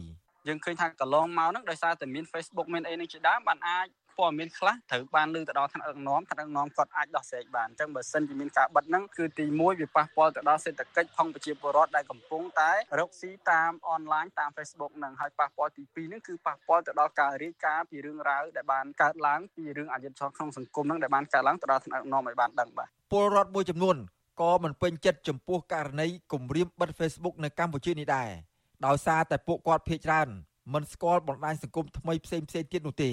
[0.49, 3.87] យើងឃើញថាកន្លងមកហ្នឹងដោយសារតែមាន Facebook មានអីនឹងជាដើមបានអាច
[4.19, 23.97] ព័ត៌មានខ្លះត្រូវបានលើទៅដល់ថ្នាក់ដឹកនាំថ្នាក់ដឹកនាំគាត់អាចដោះស្រាយបានអញ្ចឹងបើសិនជាមានការបិទហ្នឹងគឺទី1វាប៉ះពាល់ទៅដល់សេដ្ឋកិច្ចផងប្រជាពលរដ្ឋដែលកំពុងតែរកស៊ីតាមអនឡាញតាម Facebook ហ្នឹងហើយប៉ះពាល់ទី2ហ្នឹងគឺប៉ះពាល់ទៅដល់ការរាយការណ៍ពីរឿងរ៉ាវដែលបានកើតឡើងពីរឿងអយុត្តិធម៌ក្នុងសង្គមហ្នឹងដែលបានកើតឡើងទៅដល់ថ្នាក់ដឹកនាំឲ្យបានដឹងបាទពលរដ្ឋមួយចំនួន
[24.41, 28.31] ក៏មិនពេញចិត្តចំពោះករណីគម្រាមបិទ Facebook នៅកម្ពុជានេះដែរ
[28.87, 30.29] ដោយសារតែពួកគាត់ភ័យច្រើន
[30.75, 33.13] មិនស្គាល់បណ្ដាញសង្គមថ្មីផ្សេងផ្សេងទៀតនោះទេ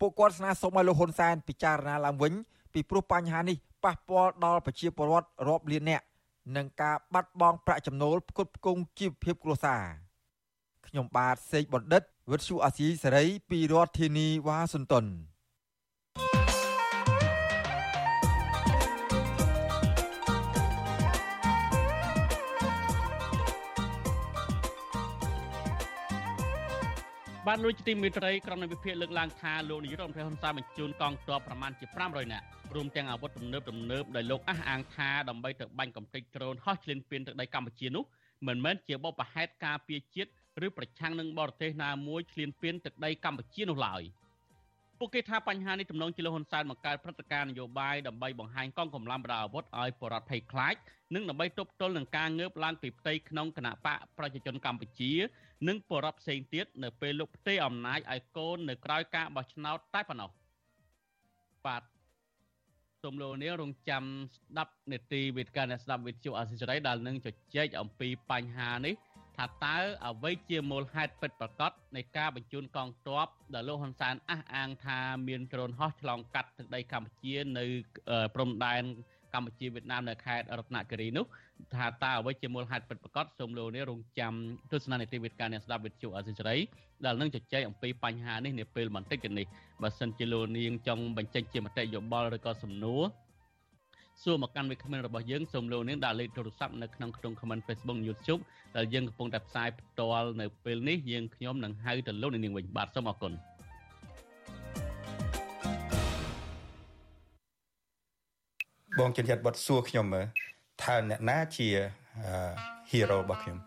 [0.00, 2.32] ពួកគាត់ស្នើសុំឲ្យលោកហ៊ុនសែនពិចារណាឡើងវិញ
[2.72, 6.04] ពីព្រោះបញ្ហានេះប៉ះពាល់ដល់ប្រជាពលរដ្ឋរាប់លាននាក់
[6.56, 9.82] និងការបាត់បង់ប្រាក់ចំណូលផ្គត់ផ្គង់ជីវភាពគ្រួសារ
[10.86, 15.06] ខ្ញុំបាទសេកបណ្ឌិតវិទ្យុអាស៊ីសេរីពីរដ្ឋធានីវ៉ាស៊ីនតោន
[27.48, 38.04] បានលួចទីមេត្រីក្រុមនៃវិភាគលើកឡើងថាលោកនាយករដ្ឋមន្ត្រីហ៊ុនសែនបញ្ជូនកងទ័ពប្រមាណជា500នាក់រួមទាំងអាវុធទំនើបទំនើបដែលលោកអះអាងថាដើម្បីទៅបាញ់កំទេចដ្រូនហោះឈ្លានពានទឹកដីកម្ពុជានោះ
[38.46, 40.30] មិនមែនជាបបផែតការពារជាតិ
[40.66, 44.02] ឬប្រឆាំងនឹងបរទេសណាមួយឈ្លានពានទឹកដីកម្ពុជានោះឡើយ
[44.98, 50.74] ពួកគេថាបញ្ហានេះទំនងជាលោកហ៊ុនសែនបង្កើតព្រឹត្តិការណ៍នយោបាយដើម្បីបង្ហាញកងកម្លាំងបដាអាវុធឲ្យបរដ្ឋភ័យខ្លាច
[51.14, 55.12] និងដើម្បីទប់ទល់នឹងការងើបឡើងពីផ្ទៃក្នុងគណៈបកប្រជាជនកម្ពុជា
[55.68, 60.30] និងបរដ្ឋផ្សេងទៀតនៅពេលលោកផ្ទេរអំណាចឲ្យកូននៅក្រៅការបោះឆ្នោតតែប៉ុណ្ណោះ
[61.66, 61.82] បាទ
[63.02, 64.04] សូមលោកនាងរងចាំ
[64.36, 68.94] ស្ដាប់នេតិវេទិកាអ្នកស្ដាប់វិទ្យុអាស៊ីសេរីដែលនឹងជជែកអំពីបញ្ហានេះ
[69.36, 69.76] ថាតើ
[70.06, 74.98] អ្វីជាមូលហេតុពិតប្រាកដនៃការបញ្ជូនកងទ័ពដែលលោកហ៊ុនសែនអះអាងថា
[75.28, 77.64] មានដ្រូនហោះឆ្លងកាត់ទឹកដីកម្ពុជានៅ
[78.34, 78.82] ព្រំដែន
[79.34, 81.24] កម្ពុជាវៀតណាមនៅខេត្តរតនគិរីនោះ
[81.74, 84.32] ថាតើអ្វីជាមូលហេតុពិតប្រាកដសូមលោកនេះរងចាំ
[84.72, 86.60] ទស្សនានីតិវិទ្យាអ្នកស្ដាប់វិទ្យុអសិរ័យ
[87.04, 89.46] ដែលនឹងជជែកអំពីបញ្ហានេះនាពេលបន្តិចទៀតនេះ
[89.82, 93.02] បើសិនជាលោកនាងចង់បញ្ចេញជាមតិយោបល់ឬក៏សំណួរ
[94.24, 98.40] សួរមកកាន់វិក្កាមរបស់យើងសូមលោកនាងដាក់លេខទូរស័ព្ទនៅក្នុងក្នុង comment Facebook YouTube
[98.76, 103.32] ដែលយើងកំពុងតែផ្សាយផ្ទាល់នៅពេលនេះយើងខ្ញុំនឹងហៅទៅលោកនាងវិញបាទសូមអរគុណ
[108.98, 110.26] បងចិនចិត្តបត់សួរខ្ញុំមើល
[110.82, 111.68] ថាអ្នកណាជា
[112.90, 113.58] hero របស់ខ្ញុំ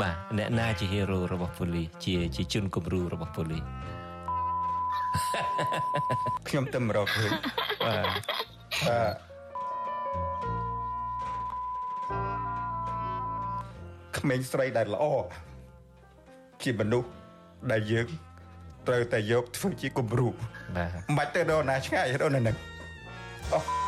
[0.00, 3.62] បាទអ្នកណាជា hero របស់ប៉ូលីសជាជាជនគំរូរបស់ប៉ូលីស
[6.48, 7.30] ខ្ញុំទៅមករកឃើញ
[8.86, 9.29] បាទ
[14.18, 15.04] ក្មេងស្រីដែលល្អ
[16.62, 17.10] ជាមនុស្ស
[17.70, 18.06] ដែលយើង
[18.88, 22.56] ត្រូវតែយកធ្វើជាគំរូបាទមិនបាច់ទៅដល់ណាឆ្ងាយដល់នៅនឹង
[23.52, 23.79] អូ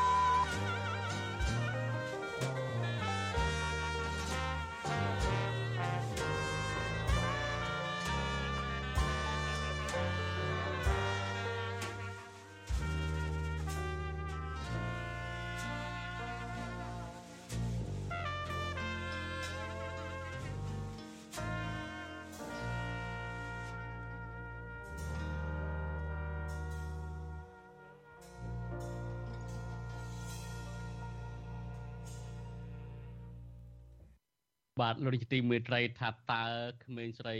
[34.81, 36.45] បាទលោករាជទីមេត្រីថាតើ
[36.85, 37.37] ក្មេងស្រី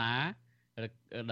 [0.00, 0.12] ណា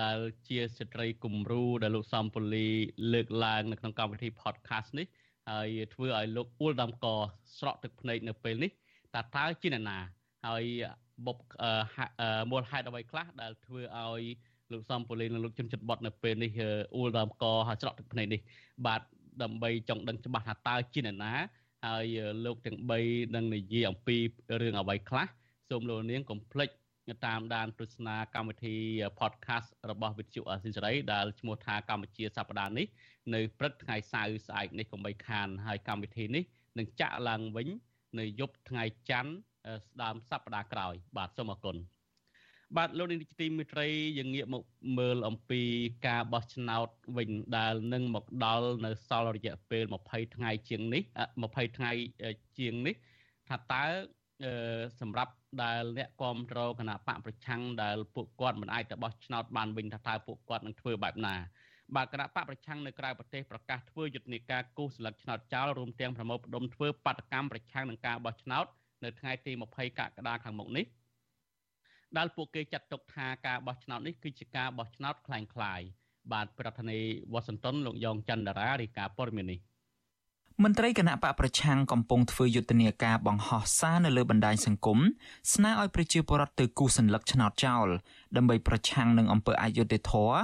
[0.03, 0.19] ដែល
[0.49, 2.69] ជាស្ត្រីគំរូដែលលោកសំពូលី
[3.13, 5.07] លើកឡើងនៅក្នុងកម្មវិធី podcast នេះ
[5.51, 7.07] ហើយធ្វើឲ្យលោកអ៊ូលដាំក
[7.59, 8.71] ស្រក់ទឹកភ្នែកនៅពេលនេះ
[9.15, 9.99] តើតើជាអ្នកណា
[10.47, 10.65] ហើយ
[11.27, 11.39] បុក
[12.51, 14.23] មូលហេតុអ្វីខ្លះដែលធ្វើឲ្យ
[14.73, 16.51] លោកសំពូលីនិងលោកជនចិត្តបត់នៅពេលនេះ
[16.95, 18.41] អ៊ូលដាំកហើយស្រក់ទឹកភ្នែកនេះ
[18.87, 19.03] បាទ
[19.43, 21.33] ដើម្បីចង់ដឹងច្បាស់ថាតើជាអ្នកណា
[21.87, 22.07] ហើយ
[22.45, 24.17] លោកទាំង3នឹងនិយាយអំពី
[24.61, 25.27] រឿងអ្វីខ្លះ
[25.71, 26.71] សូមលោកនាងកុំភ្លេច
[27.27, 28.75] តាមដានទស្សនាកម្មវិធី
[29.21, 32.87] podcast របស់វិទ្យុអសិរ័យដែលឈ្មោះថាកម្ពុជាសប្តាហ៍នេះ
[33.35, 36.45] នៅព្រឹកថ្ងៃសៅរ៍ស្អែកនេះកុំបីខានហើយកម្មវិធីនេះ
[36.79, 37.69] នឹងចាក់ឡើងវិញ
[38.19, 39.33] នៅយប់ថ្ងៃច័ន្ទ
[39.85, 41.77] ស្ដាមសប្តាហ៍ក្រោយ បាទសូមអរគុណ
[42.77, 43.87] បាទលោកនាយកទីមេត្រី
[44.19, 44.63] យើងងាកមក
[44.99, 45.63] មើលអំពី
[46.07, 51.03] ការបោះឆ្នោតវិញដែលនឹងមកដល់នៅសល់រយៈពេល20ថ្ងៃជាងនេះ
[51.41, 51.93] 20ថ្ងៃ
[52.59, 52.95] ជាងនេះ
[53.49, 53.85] ថាតើ
[55.01, 61.37] សម្រាប់ដែលអ្នកគ្រប់គ្រងគណៈបកប្រឆាំងដែលពួកគាត់មិនអាចទៅបោះឆ្នោតបានវិញថាតើពួកគាត់នឹងធ្វើបែបណា
[61.97, 68.67] បាទគណៈបកប្រឆាំងនៅក្រៅប្រទេសប្រកាសធ្វើយុទ្ធនាការគូសស្លឹកឆ្នោតចោលរួមទាំងប្រមូលផ្ដុំធ្វើបាតកម្មប្រឆាំងនឹងការបោះឆ្នោត
[69.05, 70.85] នៅថ្ងៃទី20កក្កដាខាងមុខនេះ
[72.18, 75.86] ដែលពួកគេចាត់ទុកថាការបោះឆ្នោតនេះគឺជាការបោះឆ្នោតคล้ายៗ
[76.34, 79.60] បាទប្រធានាធិបតីវ៉ាស៊ីនតោនលោកយ៉ងច័ន្ទតារារាយការណ៍ព័ត៌មាននេះ
[80.64, 85.00] មន្ត្រីគណៈបកប្រឆាំងកំពុងធ្វើយុទ្ធនាការបង្ហោះសារនៅលើបណ្ដាញសង្គម
[85.54, 87.88] ស្នើឲ្យប្រជាពលរដ្ឋទៅគូសសញ្ញាឆ្នោតចោល
[88.38, 90.38] ដើម្បីប្រឆាំងនឹងអំពើអយុត្តិធម៌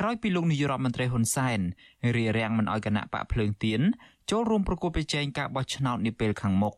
[0.00, 1.60] ក្រោយពីលោកនាយរដ្ឋមន្ត្រីហ៊ុនសែន
[2.16, 3.80] រារាំងមិនឲ្យគណៈបកភ្លើងទៀន
[4.30, 6.74] ចូលរួមប្រគល់ប្រជែងការបោះឆ្នោតនាពេលខាងមុខ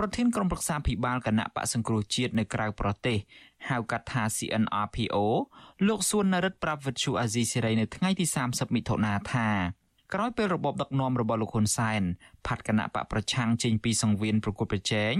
[0.00, 3.18] ប្រធានក្រុមប្រឹក្សាភិបាលគណៈបកសង្គ្រោះជាតិនៅក្រៅប្រទេស
[3.68, 5.16] ហៅកាត់ថា CNRPO
[5.86, 9.48] លោកសួននរិទ្ធប្រាប់វិទ្យុអាស៊ីសេរីនៅថ្ងៃទី30មិថុនាថា
[10.14, 12.02] ក្រោយពេលរបបដឹកនាំរបស់លោកហ៊ុនសែន
[12.46, 15.14] ផាត់គណៈបកប្រឆាំងចេញពីសង្វៀនប្រគល់ប្រជែង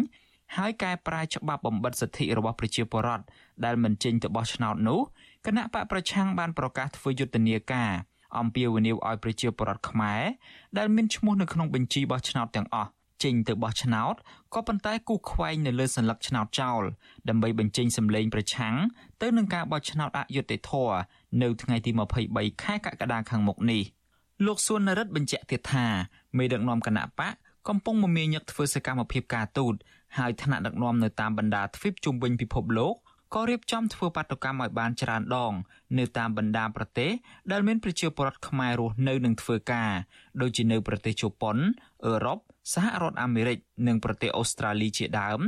[0.56, 3.24] ហើយកែប្រែច្បាប់បំបិតសិទ្ធិរបស់ប្រជាពលរដ្ឋ
[3.64, 5.00] ដែលមិនចេញទៅបោះឆ្នោតនោះ
[5.46, 7.92] គណៈបកប្រឆាំងបានប្រកាសធ្វើយុទ្ធនាការ
[8.38, 10.22] អំពាវនាវឲ្យប្រជាពលរដ្ឋខ្មែរ
[10.78, 12.90] ដែលមានឈ្មោះនៅក្នុងបញ្ជីបោះឆ្នោតទាំងអស់
[13.24, 14.14] ចេញទៅបោះឆ្នោត
[14.54, 16.82] ក៏ប៉ុន្តែគូខ្វែងនៅលើសញ្ញាឆ្នោតចោល
[17.28, 18.74] ដើម្បីបញ្ចេញសម្លេងប្រឆាំង
[19.22, 20.96] ទៅនឹងការបោះឆ្នោតអយុត្តិធម៌
[21.42, 21.90] នៅថ្ងៃទី
[22.26, 23.82] 23ខែកក្កដាខាងមុខនេះ
[24.46, 25.86] លោកសួននរិទ្ធបញ្ជាក់ទៀតថា
[26.38, 27.34] មេដឹកនាំគណៈបក
[27.68, 29.74] កំពុងមមាញឹកធ្វើសកម្មភាពការទូត
[30.18, 32.94] ហើយថ្នាក់ដឹកនាំនៅតាមបណ្ដាទ្វីបជុំវិញពិភពលោក
[33.34, 35.52] ក៏រៀបចំធ្វើបាតុកម្មឲ្យបានច្រើនដង
[35.98, 37.10] នៅតាមបណ្ដាប្រទេស
[37.52, 39.92] ដែលមានប្រជាពលរដ្ឋខ្មែររស់នៅនឹងធ្វើការ
[40.40, 41.56] ដូចជានៅប្រទេសជប៉ុន
[42.06, 42.38] អឺរ៉ុប
[42.74, 45.40] សហរដ្ឋអាមេរិកនិងប្រទេសអូស្ត្រាលីជាដើម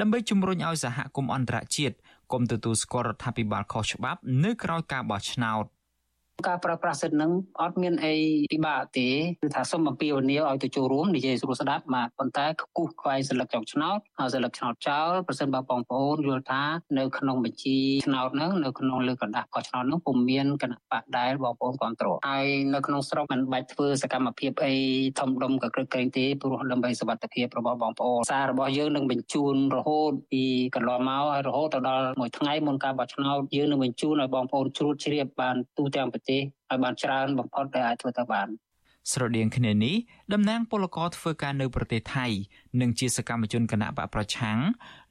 [0.00, 1.96] ដើម្បីជំរុញឲ្យសហគមន៍អន្តរជាតិ
[2.32, 5.64] គុំទទួលស្គាល់រដ្ឋាភិបាលខុសច្បាប់ នៅក្រៅការបោះឆ្នោត
[6.44, 8.14] ការប្រើប្រាស់សិទ្ធិនឹងអត់មានអី
[8.52, 9.08] ពិបាកទេ
[9.42, 12.46] គឺថាសូមអំពាវនាវឲ្យទៅចូលរួមនិយាយស្រួលស្ដាប់បាទប៉ុន្តែ
[12.76, 16.62] គូសខ្វាយសិលឹកចុងឆ្នោតហើយសិលឹកឆ្នោតចោលប្រសិនបើបងប្អូនយល់ថា
[16.98, 24.74] នៅក្នុងបញ្ជីឆ្នោតនឹងនៅក្នុងលើកណ្ដាស់កោះឆ្នោតនឹងពុំមានគណៈបកដែលបងប្អូនគ្រប់គ្រងហើយនៅក្នុងស្រុកមិនបាច់ធ្វើសកម្មភាពអី
[25.18, 30.42] ធំដុំក៏គ្រឹកក្រែងទេព្រោះដើម្បីសុវត្ថិភាពរបស់បងប្អូនសាររបស់យើងនឹងបញ្ជូនរហូតពី
[30.74, 38.48] កន្លងមកហើយរហូតទៅដល់មួយថ្ងៃមុនការបោះឆ្នោតយើងនឹងបញ្ជូនឲ្យបងប្អូនជ្រួតជ្រាបបានទូទាំងប្រទេសឲ្យបានច្រើនបំផុតដែលអាចធ្វើទៅបាន
[39.12, 39.96] ស្រដៀងគ្នានេះ
[40.32, 42.26] តំណាងពលករធ្វើការនៅប្រទេសថៃ
[42.80, 44.58] និងជាសកម្មជនគណៈបកប្រឆាំង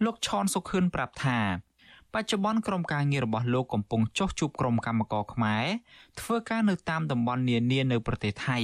[0.06, 1.39] លោកឈនសុខឿនប្រាប់ថា
[2.13, 5.65] បច្ចុប្បន្នក្រុមការងាររបស់លោកកំពុងចោះជួបក្រុមកម្មករខ្មែរ
[6.21, 8.60] ធ្វើការនៅតាមតំបន់នានានៅប្រទេសថៃ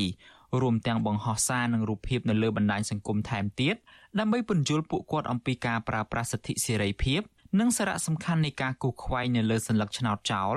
[0.61, 3.75] រួមទាំងបង្ហោះសារនិងរូបភាពនៅលើបណ្ដាញសង្គមថែមទៀត
[4.19, 7.21] ដើម្បីពន្យល់ពួកគាត់អំពីការប្រើប្រាស់សិទ្ធិសេរីភាព
[7.59, 10.55] និងសារៈសំខាន់នៃការគូសខ្វែងនៅលើសញ្ញាឆ្នោតចោល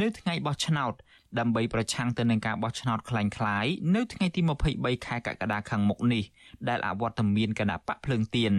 [0.00, 0.94] នៅថ្ងៃបោះឆ្នោត
[1.39, 4.41] ដើម្បីប្រឆាំងទៅនឹងការបោះឆ្នោតคล้ายៗនៅថ្ងៃទី
[4.73, 6.23] 23ខែកក្កដាខាងមុខនេះ
[6.67, 8.53] ដែលអវត្តមានគណៈបកភ្លើងទៀន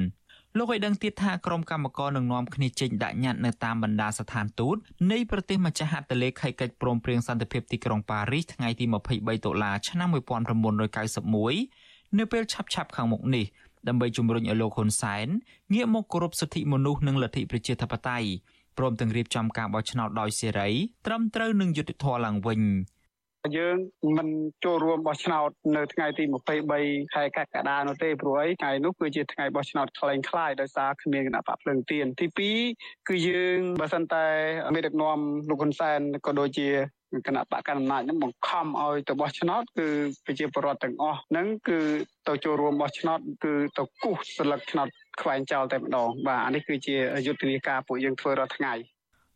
[0.58, 4.76] លោកឲ្យដឹងទៀតថាក្រុមកម្មការនឹងនាំគ្នាចេញដាក់ញត្តិនៅតាមបណ្ដាស្ថានទូត
[5.12, 8.84] នៃប្រទេសម្ចាស់ហត្ថលេខីកិច្ចព្រមព្រៀងសន្តិភាពទីក្រុងប៉ារីសថ្ងៃទី
[9.16, 13.44] 23តុលាឆ្នាំ1991នៅពេលឆាប់ៗខាងមុខនេះ
[13.88, 15.26] ដើម្បីជំរុញឲ្យលោកហ៊ុនសែន
[15.74, 18.28] ងាកមកគោរពសិទ្ធិមនុស្សនិងលទ្ធិប្រជាធិបតេយ្យ
[18.77, 20.69] ព្រមទាំងរៀបចំការបោះឆ្នោតដោយសេរី
[21.05, 22.61] ត្រឹមត្រូវនិងយុត្តិធម៌ឡើងវិញ
[23.57, 23.75] យើង
[24.17, 24.27] មិន
[24.63, 26.23] ចូលរួមបោះឆ្នោតនៅថ្ងៃទី
[26.69, 32.27] 23ខែកក្កដានោះទេព្រោះអីថ្ងៃនោះគឺជាថ្ងៃបោះឆ្នោតខ្លែងខ្លាយដោយសារគ្មានគណៈបកភ្លើងទៀនទី
[32.67, 34.25] 2គឺយើងបើសិនតែ
[34.75, 36.69] មេដឹកនាំលោកហ៊ុនសែនក៏ដូចជា
[37.27, 39.87] គណៈបកកណ្ដាលអំណាចនឹងបង្ខំឲ្យទៅបោះឆ្នោតគឺ
[40.25, 41.79] ប្រជាពលរដ្ឋទាំងអស់ហ្នឹងគឺ
[42.27, 44.87] ទៅចូលរួមបោះឆ្នោតគឺទៅគូសស្លឹកឆ្នោត
[45.21, 48.73] ខ្វែងចោលតែម្ដងបាទអានេះគឺជាយុទ្ធនាការពួកយើងធ្វើរាល់ថ្ងៃ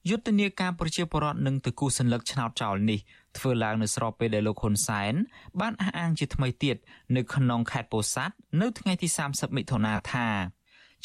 [0.10, 3.00] យុទ្ធនាការប្រជាពលរដ្ឋនឹងទៅគូសសញ្ញាឆ្នោតចោលនេះ
[3.38, 5.14] ធ្វើឡើងនៅស្របពេលដែលលោកហ៊ុនសែន
[5.60, 6.78] បានអះអាងជាថ្មីទៀត
[7.16, 10.28] នៅក្នុងខេត្តពោធិ៍សាត់នៅថ្ងៃទី30មិថុនាថា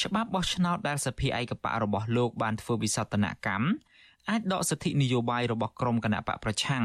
[0.03, 3.67] ច្បាប់បោះឆ្នោតដែលសភាឯកបៈរបស់លោកបានធ្វើវិសោធនកម្ម
[4.31, 6.85] អាចដកសិទ្ធិនយោបាយរបស់ក្រុមគណៈបកប្រឆាំង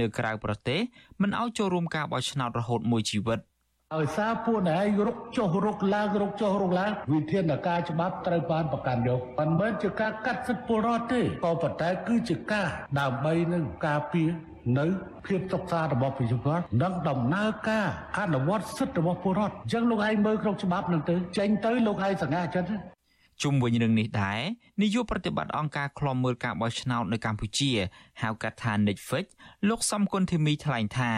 [0.00, 0.80] នៅក្រៅប្រទេស
[1.22, 3.38] មិនឲ្យចូលរួមការបោះឆ្នោតរហូតមួយជីវិត
[3.96, 12.66] ឲ្យសារពួកណែរុកចុះរុកឡើងរុកចុះរុកឡើងវិធានការច្បាប់ត្រូវបានប្រកាន់យកមិនមែនជាការកាត់សិទ្ធិពលរដ្ឋទេក៏ប៉ុន្តែគឺជាការ
[13.00, 14.28] ដើម្បីនឹងការពារ
[14.78, 14.86] នៅ
[15.26, 17.86] ភាពសុខសាន្តរបស់ប្រជាពលរដ្ឋនិងដំណើរការ
[18.18, 22.70] អនុវត្តសិទ្ធិរបស់ពលរដ្ឋអញ្ចឹងលោកឯងមើលក្នុងច្បាប់នឹងទៅចេញទៅលោកឯងសង្ហាចិត្ត
[23.42, 24.40] ជុំវិញរឿងនេះដែរ
[24.82, 27.72] នាយកប្រតិបត្តិអង្គការឃ្លាំមើលការបោះឆ្នោតនៅកម្ពុជា
[28.22, 29.26] ហៅកាត់ថា Netflix
[29.68, 31.12] លោកសំគុណធីមីថ្លែងថា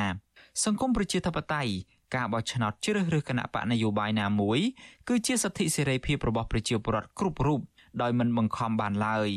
[0.64, 1.72] សង្គមប្រជាធិបតេយ្យ
[2.14, 4.60] ការបោះឆ្នោតជ្រើសរើសគណៈបកនយោបាយណាមួយ
[5.08, 7.60] គឺជាសិទ្ធិសេរីភាពរបស់ប្រជាពលរដ្ឋគ្រប់រូប
[8.02, 9.30] ដោយមិនបង្ខំបានឡើយ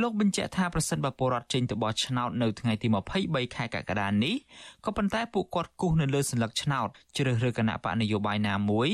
[0.00, 2.88] លោកបញ្ជាក់ថាប្រសិនបើពលរដ្ឋចេញទៅបោះឆ្នោតនៅថ្ងៃទី
[3.22, 4.36] 23ខែកក្កដានេះ
[4.84, 8.88] ក៏ប៉ុន្តែពួកគាត់គូសនៅលើសញ្ញាឆ្នោតជ្រើសរើសគណៈបកនយោបាយណាមួយ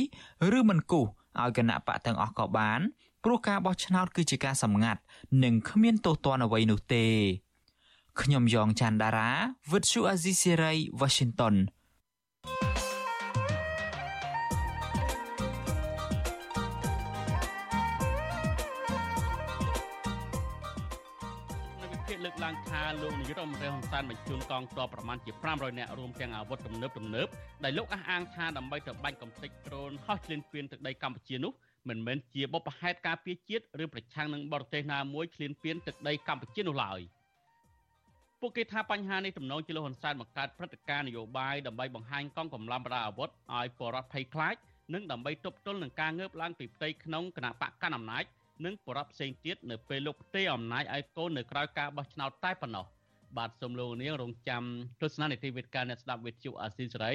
[0.59, 1.07] ឬមិនគូស
[1.41, 2.81] ឲ្យគណៈបកទាំងអស់ក៏បាន
[3.29, 5.01] ព្រោះការបោះឆ្នោតគឺជាការសម្ងាត់
[5.45, 7.05] និងគ្មានទោសទណ្ឌអ្វីនោះទេ
[8.21, 9.31] ខ្ញុំយ៉ងច័ន្ទដារា
[9.73, 11.55] វិទ្យុអាស៊ីសេរី Washington
[22.45, 27.29] ឡើងថាលោកនាយរដ្ឋមន្ត្រីហ៊ុនសែនបញ្ជូនកងទ័ពប្រមាណជា500នាក់រួមទាំងអាវុធទំនើបទំនើប
[27.65, 31.53] ដែលលោកអះអាងថាដើម្បីទៅបាញ់កំទេចដ្រូនហោះឆ្លៀនពៀនទឹកដីកម្ពុជានោះ
[31.89, 37.01] មិនមែនជាបុព្វហេតុការពារជាតិឬប្រឆាំងនឹងបរទេសណាមួយឆ្លៀនពៀនទឹកដីកម្ពុជានោះឡើយ
[38.41, 44.55] ពួកគេថាបញ្ហានេះទំនងជាលោកហ៊ុនសែនបង្កើតព្រឹត្តិការណ៍នយោបាយដើម្បីបង្ហាញកងកម្លាំងប្រដាប់អាវុធឲ្យបរដ្ឋភ័យខ្លាច
[44.95, 48.25] និងដើម្បីទប់ទល់នឹងការងើបឡើងពីផ្ទៃក្នុងគណៈបកកណ្ដាលអំណាច
[48.65, 52.87] និងបរិបផ្សេងទៀតនៅពេលលោកផ្ទេរអំណាចឲ្យកូននៅក្រៅការបោះឆ្នោតតែប៉ុណ្ណោះ
[53.37, 54.63] បាទសូមលោកនាងរងចាំ
[55.03, 57.13] ទស្សនានីតិវិទ្យាអ្នកស្ដាប់វិទ្យុអាស៊ីសេរី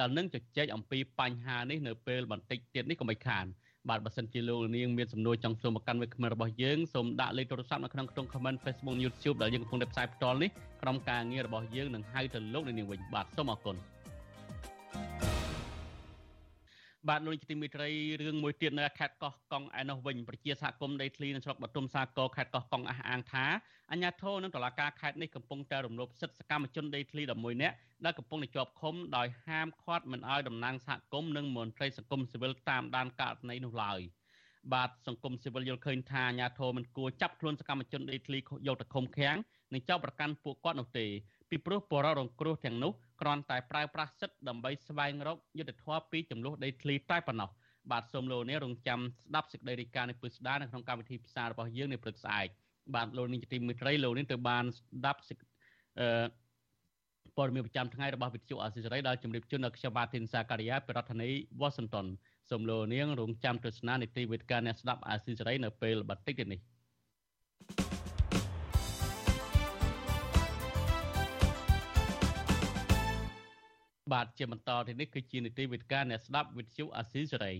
[0.00, 3.44] ដែលនឹងជជែកអំពីបញ្ហានេះនៅពេលបន្តិចទៀតនេះកុំបីខាន
[3.88, 10.50] បាទបើសិនជាលោកនាងមានសំណួរចង់សួរមកកាន់វិក្កាមរបស់យើងសូមដាក់លេខទូរស័ព្ទនៅក្នុងខ្ទង់ comment Facebook YouTube ដែលយើងកំពុងតែផ្សាយផ្ទាល់នេះ
[10.82, 13.76] ក្រុមការងាររបស់យើងនឹងហៅទៅលោកនាងវិញបាទសូមអរគុណ
[17.08, 17.90] បាទលោកជាទីមេត្រី
[18.22, 23.44] រឿងមួយទៀតនៅខេត្តកោះកុងឯនោះវិញប្រជាសហគមន៍ដីធ្លីនៅស្រុកបទុមសាគរខេត្តកោះកុងអះអាងថា
[23.90, 34.00] អាជ្ញាធរនិងតុលាការខេត្តនេះកំពុងតែរំលោភសិទ្ធិសកម្មជនដីធ្លី11នាក់ដែលកំពុងតែជាប់ឃុំដោយហាមឃាត់មិនឲ្យតំណាងសហគមន៍និងមន្ត្រីសង្គមស៊ីវិលតាមដានករណីនោះឡើយ
[34.72, 39.36] បាទសង្គមស៊ីវិលយល់ឃើញថាអាជ្ញាធរមិនគួរចាប់ខ្លួនសកម្មជនដីធ្លីយកទៅឃុំឃាំង
[39.72, 41.06] និងចោទប្រកាន់ពួកគាត់នោះទេ
[41.52, 47.48] ពីព្រោះបរិរងគ្រោះទាំងនោះគ្រាន់តែប្រើប្រាស់សិទ្ធិដើម្បីស្វែងរកយុត្តិធម៌ពីចំនួនដីធ្លីតែប៉ុណ្ណោះ
[47.90, 52.46] បាទសូមលោកនេះរងចាំស្ដាប់សេចក្តីរាយការណ៍នេះពឹស្ដារនៅក្នុងកម្មវិធីផ្សាយរបស់យើងនៅព្រឹកស្អែក
[52.94, 55.20] បាទលោកនេះជាទីមេត្រីលោកនេះទៅបានស្ដាប់
[56.00, 56.08] អឺ
[57.36, 61.28] ព័ត៌មានប្រចាំថ្ងៃរបស់វិទ្យុអាស៊ីសេរីដែលជម្រាបជូនដល់ខ្ញុំបាទធីនសាការីយ៉ាពីរដ្ឋធានី
[61.62, 62.06] Washington
[62.50, 66.60] សូមលោកនាងរងចាំទស្សនានីតិវិទ្យាអ្នកស្ដាប់អាស៊ីសេរីនៅពេលបន្តិចទៀតនេះ
[74.12, 77.54] បាទជាបន្តទៅនេះគឺជានីតិវិទ្យាអ្នកស្ដាប់វិទ្យុអាស៊ីសេរី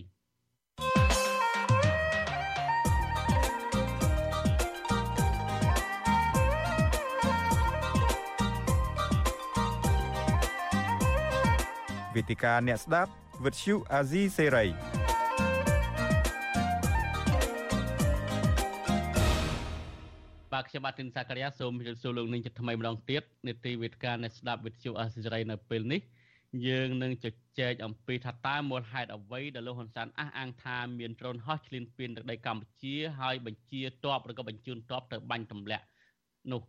[12.15, 13.11] វេទិកាអ្នកស្ដាប់
[13.45, 14.65] វិទ្យុអាស៊ីសេរី
[20.53, 26.01] បាទខ្ញុំបាទទីនសាករិយាសូមជម្រាបសួរលោកនាងជាថ្មីម្ដងទៀតនេតិវេទិកាអ្នកស្ដាប់វិទ្យុអាស៊ីសេរីនៅពេលនេះ
[26.67, 27.25] យើងនឹងជ
[27.59, 35.85] ជែកអំពីថាតើមូលហេតុអ្វីដែលលោកហ៊ុនសែនអះអាងថាមានដ្រូនហោះឈ្លានពានទៅដីកម្ពុជាហើយបញ្ជាទ័ពឬក៏បញ្ជូនទ័ពទៅបាញ់ទម្លាក់
[36.51, 36.61] នោះ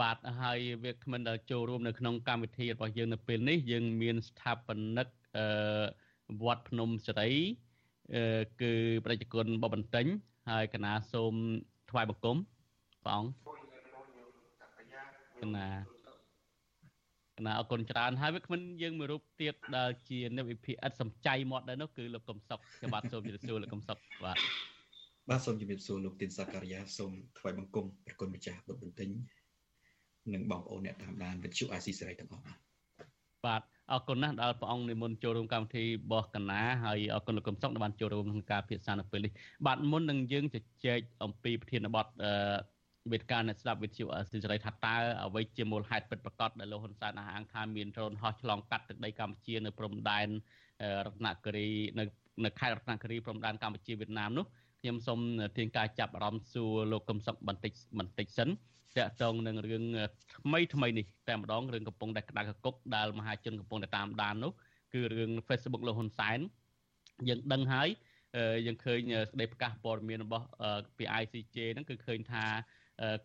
[0.00, 5.46] បាទហើយវាគ្មិនដែលចូលរួមនៅក្នុងកម្មវិធីរបស់យើងនៅពេលនេះយើងមានស្ថាបនិកអឺ
[6.42, 7.30] វត្តភ្នំសេរី
[8.14, 8.22] អឺ
[8.60, 8.72] គឺ
[9.04, 10.06] ប្រជាជនបបន្ទិញ
[10.50, 11.34] ហើយកណាសូម
[11.90, 12.36] ថ្វាយបង្គំ
[13.02, 13.30] ព្រះអង្គ
[15.42, 15.95] កណា
[17.38, 24.38] កណាអរគុណច្រើនហើយវាគ្មិនយើងមួយរូបទៀតដែលជានិវិភាអិតសំចៃមាត់ដែរនោះគឺលោកកំសុកខ្ញុំបាទសូមជម្រាបសួរលោកកំសុកបាទ
[25.30, 29.08] បាទសូមជម្រាបសួរលោកទីនសាការីយ៉ាសូមថ្វាយបង្គំព្រះគុណម្ចាស់បុត្របន្ទិញ
[30.34, 32.58] និងបងប្អូនអ្នកតាមដានវិទ្យុអាស៊ីសេរីទាំងអស់បាទ
[33.46, 39.32] បាទអរគុណណាស់ដែលព្រះអង្គនិមន្តចូលរួមកម្មវិធីរបស់កណាហើយអរគុណលោកកំសុកដែលបានចូលរួមក្នុងការពិភាក្សានៅពេលនេះ
[39.66, 42.32] បាទមុននឹងយើងជជែកអំពីប្រធានបទអឺ
[43.12, 50.28] វេទិកាអ្នកស្ដាប់វិទ្យុអសិរ័យថាតើអ្វីជាមូលហេតុពិតប្រាកដដែលលោកហ៊ុនសែនអះអាងថាមានដ្រូនហោះឆ្លងកាត់ទឹកដីកម្ពុជានៅព្រំដែន
[51.06, 52.04] រតនគិរីនៅ
[52.44, 54.44] នៅខេត្តរតនគិរីព្រំដែនកម្ពុជាវៀតណាមនោះ
[54.80, 55.20] ខ្ញុំសូម
[55.56, 58.52] ទាញការចាប់អារម្មណ៍សួរលោកកំសុកបន្តិចបន្តិចសិនត
[58.98, 59.84] កតងនឹងរឿង
[60.34, 64.52] ថ្មីថ្មីនេះតែម្ដងរឿងកំពុងតែក្តៅកគុកដែលមហាជនកំពុងតែតាមដាននោះ
[64.94, 66.38] គឺរឿង Facebook លោកហ៊ុនសែន
[67.28, 67.88] យើងដឹងហើយ
[68.66, 70.46] យើងឃើញស្ដីប្រកាសព័ត៌មានរបស់
[70.98, 72.44] ពី ICJ ហ្នឹងគឺឃើញថា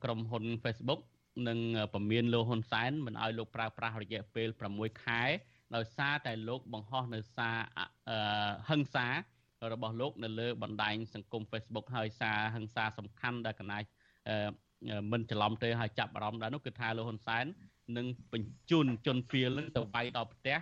[0.03, 1.01] ក្រុមហ៊ុន Facebook
[1.47, 1.59] នឹង
[1.93, 5.21] ពមៀនលោកហ៊ុនសែនមិនឲ្យលោកប្រើប្រាស់រយៈពេល6ខែ
[5.75, 7.57] ដោយសារតែលោកបង្ហោះនៅសារ
[8.69, 9.07] ហឹង្សា
[9.73, 13.83] របស់លោកនៅលើបណ្ដាញសង្គម Facebook ហើយសារហឹង្សាសំខាន់ដែលកណាច
[15.11, 17.45] មិនច្រឡំទេហើយចាប់អារម្មណ៍ដែរនោះគឺថាលោកហ៊ុនសែន
[17.97, 20.57] នឹងបញ្ជូនជនពៀលទៅវាយដល់ផ្ទះ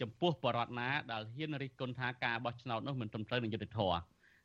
[0.00, 4.00] ចំពោះបរដ្ឋណាដែលហ៊ានរិះគន់ថាការបោះឆ្នោតនោះមិនត្រឹមត្រូវនឹងយុត្តិធម៌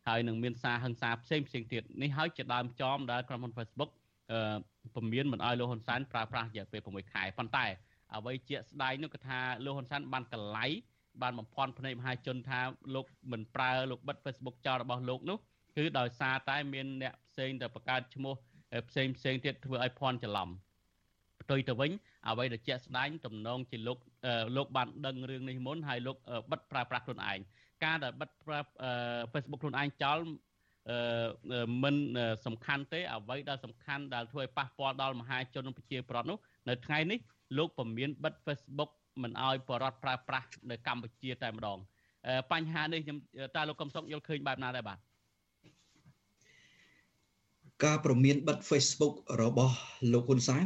[0.07, 3.91] ហើយនឹងមានសារហិង្សាផ្សេងផ្សេងទៀតនេះហើយជាដើមចមដែលក្រុមហ៊ុន Facebook
[4.31, 4.39] អឺ
[4.95, 7.65] ពមៀនមិនឲ្យលោកហ៊ុនសែនប្រើប្រាស់រយៈពេល6ខែប៉ុន្តែ
[8.15, 10.65] អ្វីជាក់ស្ដែងនោះគឺថាលោកហ៊ុនសែនបានកលៃ
[11.21, 12.59] បានបំផន់ភ្នែកមហាជនថា
[12.95, 15.37] លោកមិនប្រើលោកបិទ Facebook ចោលរបស់លោកនោះ
[15.77, 18.33] គឺដោយសារតែមានអ្នកផ្សេងទៅបង្កើតឈ្មោះ
[18.89, 20.49] ផ្សេងផ្សេងទៀតធ្វើឲ្យភ័ន្តច្រឡំ
[21.41, 21.91] ផ្ទុយទៅវិញ
[22.29, 23.97] អ្វីដែលជាក់ស្ដែងទំនងជាលោក
[24.55, 26.17] លោកបានដឹងរឿងនេះមុនហើយលោក
[26.51, 27.39] បិទប្រើប្រាស់ខ្លួនឯង
[27.85, 28.59] ការដែលបិទប្រើ
[29.33, 30.19] Facebook ខ្លួនឯងចោល
[31.83, 31.95] មិន
[32.45, 36.37] សំខាន់ទេអ្វីដែលសំខាន់ដែលធ្វើឲ្យប៉ះពាល់ដល់មហាជនប្រជាប្រដ្ឋនោះ
[36.69, 37.19] នៅថ្ងៃនេះ
[37.57, 38.91] លោកពមៀនបិទ Facebook
[39.23, 41.79] មិនឲ្យបរដ្ឋប្រើប្រាស់នៅកម្ពុជាតែម្ដង
[42.51, 43.17] បញ្ហានេះខ្ញុំ
[43.55, 44.97] តើលោកកំសុកយល់ឃើញបែបណាដែរបាទ
[47.85, 49.75] ការប្រមានបិទ Facebook របស់
[50.13, 50.65] លោកហ៊ុនសែន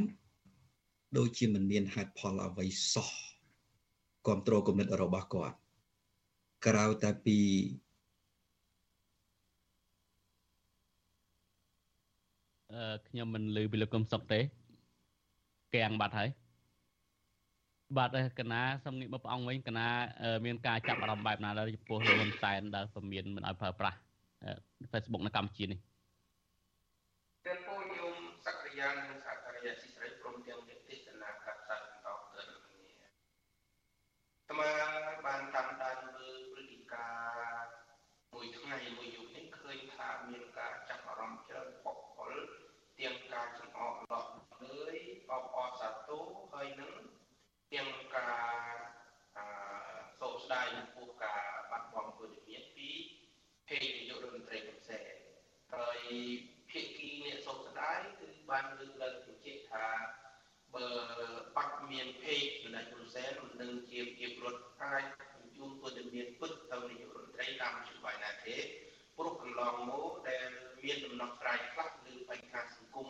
[1.18, 3.10] ដូចជាមិនមានហេតុផលអ្វីសោះ
[4.26, 5.58] គ្រប់គ្រងគំនិតរបស់គាត់
[6.66, 7.38] ក្រៅតែពី
[12.74, 14.40] អឺខ្ញុំមិនលឺពីលោកកឹមសុកទេ
[15.74, 16.30] កៀងបាត់ហើយ
[17.98, 19.88] បាទកណាសំងាកមកព្រះអង្គវិញកណា
[20.46, 23.98] មានការចាប់អារម្មណ៍បែបណាដែរចំពោះលោកហ៊ុនសែនដែលពមៀនមិនឲ្យប្រើប្រាស់
[24.92, 25.80] Facebook នៅកម្ពុជានេះ
[27.46, 32.86] ទាំងពូញោមសក្តិយានិងសហការីស៊ីស្រីព្រមទាំងអ្នកទេសនាកាត់សាច់បន្តទៅនឹងគ្នា
[34.50, 34.72] ស្មា
[35.26, 37.10] បានតាមដានមើលព្រឹត្តិកា
[37.62, 37.72] រណ៍
[38.34, 42.34] មួយថ្ងៃមួយយប់នេះឃើញថាមានការចាប់អារម្មណ៍ច្រើនបុគ្គល
[43.00, 44.26] ទាំងការចំអកលោះ
[44.64, 44.96] លើយ
[45.32, 46.94] អបអរសាទរហើយនឹង
[47.74, 48.66] ទាំងការ
[49.38, 49.46] អឺ
[50.20, 52.42] សោកស្ដាយចំពោះការបាត់បង់ពលរដ្ឋ
[52.76, 52.90] ពី
[53.68, 55.14] ភេទនាយករដ្ឋមន្ត្រីហ៊ុនសែន
[55.74, 56.00] ហើយ
[56.70, 59.88] ភាគីអ្នកសោកស្ដាយគឺបានលើកឡើងបញ្ជាក់ថា
[60.76, 60.88] បើ
[61.56, 65.04] បាត់មានភេកសម្ដេចហ៊ុនសែនមិននឹងជាភាពរត់អាច
[65.36, 68.56] បញ្ជូនពលរដ្ឋមានពិតទៅនាយករដ្ឋមន្ត្រីតាមនយោបាយណាទេ
[69.18, 70.48] ព្រោះកន្លងមកដែល
[70.84, 73.10] មានដំណោះស្រាយខ្លះលើបញ្ហាសង្គម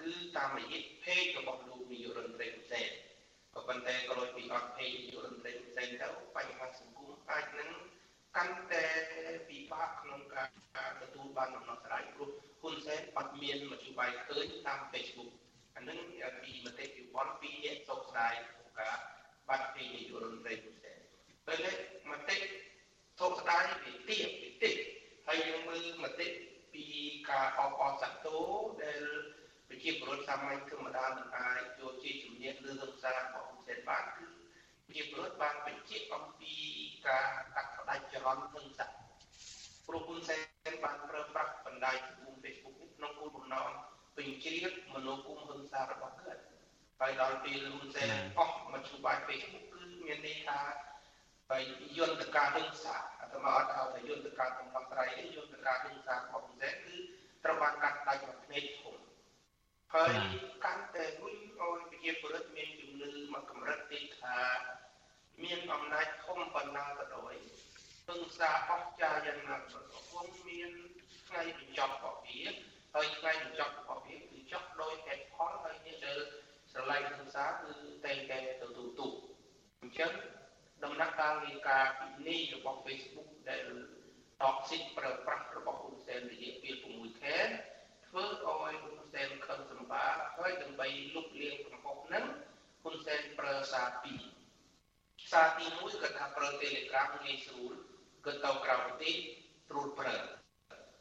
[0.00, 2.90] គឺតាមរយៈភេករបស់លោកនាយករដ្ឋមន្ត្រីហ៊ុនសែន
[3.54, 7.70] ក៏ប៉ុន្តែក្រោយពីអត់ភេកនាយករដ្ឋមន្ត្រីហ៊ុនសែនទៅបញ្ហាសង្គមអាចនឹង
[8.36, 8.84] កាន់តែ
[9.48, 10.48] ពិបាកក្នុងការ
[11.02, 12.28] ទទួលបានដំណោះស្រាយព្រោះ
[12.60, 15.30] ហ៊ុនសែនអត់មានមធ្យោបាយឃើញតាម Facebook
[15.76, 15.98] អានឹង
[16.42, 18.96] ពីមតិយោបល់ពីអ្នកសោកស្ដាយក្នុងការ
[19.48, 20.98] បាត់ពីនាយករដ្ឋមន្ត្រីហ៊ុនសែន
[21.46, 21.76] ពេលនេះ
[22.10, 22.36] មតិ
[23.20, 24.76] សោកស្ដាយពីទៀតពីទៀត
[25.26, 26.28] ហើយយើងមើលមតិ
[26.74, 26.84] ពី
[27.30, 28.44] ការអបអរសាទរ
[28.82, 29.02] ដែល
[29.70, 34.26] ប្រជាពលរដ្ឋសាមញ្ញធម្មតាមិនអាចយកជាជំនឿលើរឿងសាររបស់ហ៊ុនសែនបានគឺ
[34.86, 36.54] ប្រជាពលរដ្ឋបានបញ្ជាក់អំពី
[37.08, 38.86] ការកាត់ផ្ដាច់ចរន្តហិង្សា
[39.86, 40.36] ព្រោះហ៊ុនសែ
[40.70, 43.68] នបានប្រើប្រាស់បណ្ដាញសង្គម Facebook ក្នុងគោលបំណង
[44.16, 46.42] ពេញជ្រាបមនោគមហិង្សារបស់គាត់
[47.00, 50.60] ហើយដល់ពេលហ៊ុនសែនអស់មធ្យោបាយ Facebook គឺមានន័យថា
[51.50, 51.62] ហើយ
[51.98, 56.96] យន្តការហិង្សាអាត្មាអត់ហៅថាយន្តការកំណត់ត្រៃទេយន្តការហិង្សារបស់ហ៊ុនសែនគឺ
[57.44, 59.09] ត្រូវបានកាត់ផ្ដាច់មួយផ្នែកធំ
[59.96, 60.14] ហើយ
[60.64, 64.38] កាន់តែរុញឲ្យប្រជាពលរដ្ឋមានជំនឿមកកម្រិតទីថា
[65.42, 67.34] មានអំណាចធំប៉ុណ្ណាក៏ដោយ
[68.08, 69.80] ពឹងសារអស្ចារ្យយ៉ាងណាក៏
[70.12, 70.70] គង់មាន
[71.28, 72.40] ថ្ងៃបញ្ចប់របស់វា
[72.94, 76.18] ហើយថ្ងៃបញ្ចប់របស់វាគឺចប់ដោយហេតុផលហើយអ្នកដែល
[76.72, 77.70] ស្រឡាញ់ពឹងសារគឺ
[78.04, 79.08] តែងតែទៅទូទូ
[79.80, 80.12] អញ្ចឹង
[80.84, 83.64] ដំណាក់កាលនៃការពិនិត្យរបស់ Facebook ដែល
[84.40, 87.38] toxic ប្រើប្រាស់របស់ហ៊ុនសែនរយៈពេល6ខែ
[88.10, 88.52] ធ្វើឲ្យហ៊ុ
[89.06, 90.04] នសែនខឹងសម្បា
[90.36, 92.24] ហើយដើម្បីលុបលាងកំហុសហ្នឹង
[92.82, 94.20] ហ៊ុនសែនប្រើសារពីរ
[95.30, 97.74] សារទី1គាត់ថាប្រើ Telegram ងាយស្រួល
[98.24, 99.14] គាត់ទៅក្រៅប្រទេស
[99.70, 100.16] ត្រួតប្រើ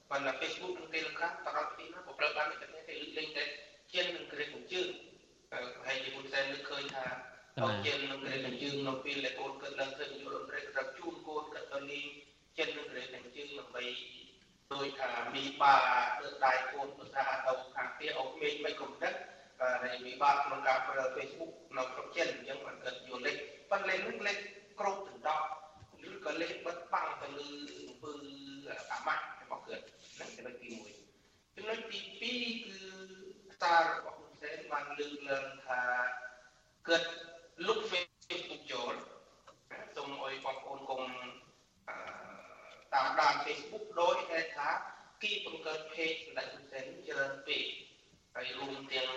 [0.10, 2.56] ប៉ុន្តែ Facebook និង Telegram តរទីណាក៏ប្រើបានតែ
[2.88, 3.44] គេលេងតែ
[3.94, 4.88] ជានឹងក្រេកជើង
[5.86, 7.06] ហើយហ៊ុនសែននឹកឃើញថា
[7.64, 12.06] អត់ជានឹងក្រេកជើងនៅពេលដែលកូនគាត់ឡើងធ្វើយុទ្ធរដ្ឋគាត់ជូនកូនគាត់ទៅលេង
[12.58, 13.84] ចិននឹងក្រេកជើងដើម្បី
[14.74, 15.76] ដោយថាមីបា
[16.22, 19.18] លើកដៃកូនភាសាទៅខាងទៀតអត់មានមិនកំណត់
[19.60, 23.38] ហើយមីបាក្នុងការប្រើ Facebook នៅក្នុងចិនអញ្ចឹងមិនកើតយល់លេខ
[23.70, 24.38] ប៉ុន្តែលេខនោះលេខ
[24.80, 25.46] ក្រោបដណ្ដប់
[26.10, 27.48] ឬក៏លេខបិទបាំងទៅលើ
[27.88, 28.14] អំពើ
[28.92, 29.84] អាម៉ាស់របស់គាត់
[30.16, 30.68] ហ្នឹងចំណុចទី
[31.14, 32.80] 1ចំណុចទី2គឺ
[33.62, 35.82] សាររបស់ហ៊ុនសែនបានលើកឡើងថា
[36.88, 37.10] គាត់
[37.68, 38.94] លុប Facebook ចូល
[39.96, 41.02] សូមអុយបងប្អូនកុំ
[42.94, 44.70] តាមដាន Facebook ដោយហេតុថា
[45.24, 47.66] គេបង្កើត page សម្ដេចហ៊ុនសែនច្រើនពេក
[48.36, 49.10] ហើយរួមទាំង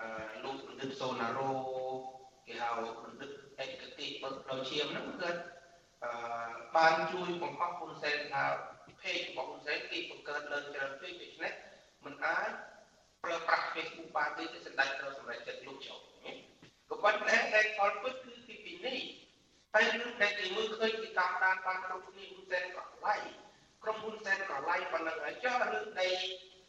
[0.00, 0.08] អឺ
[0.44, 1.50] លោកបណ្ឌិតសូណារ៉ូ
[2.46, 2.70] គេហៅ
[3.04, 3.30] បណ្ឌិត
[3.62, 5.40] ឯកទេសបត់ដោយឈាមហ្នឹងគាត់
[6.04, 6.10] អឺ
[6.76, 8.44] បានជួយបង្កប់ហ៊ុនសែនថា
[9.02, 11.52] page របស់ហ៊ុនសែនគេបង្កើតឡើងច្រើនពេកដូច្នេះ
[12.04, 12.50] มันអាច
[13.24, 16.00] ប្រើប្រាស់ Facebook បានទេទៅសម្ដេចត្រូវសម្រេចចិត្តលុបចោល
[16.90, 18.98] ក៏ប៉ុន្តែហេតុផលពិតគឺទីពីនេះ
[19.74, 23.16] ហើយនឹងដែលគេមើលឃើញពីតាមដានបានគ្រប់គ្នាហ៊ុនសែនក៏ឡៃ
[23.85, 26.07] ក្រុមហ៊ុនសែនក៏ឡៃប៉ុណ្ណឹងហើយចុះរឿងនៃ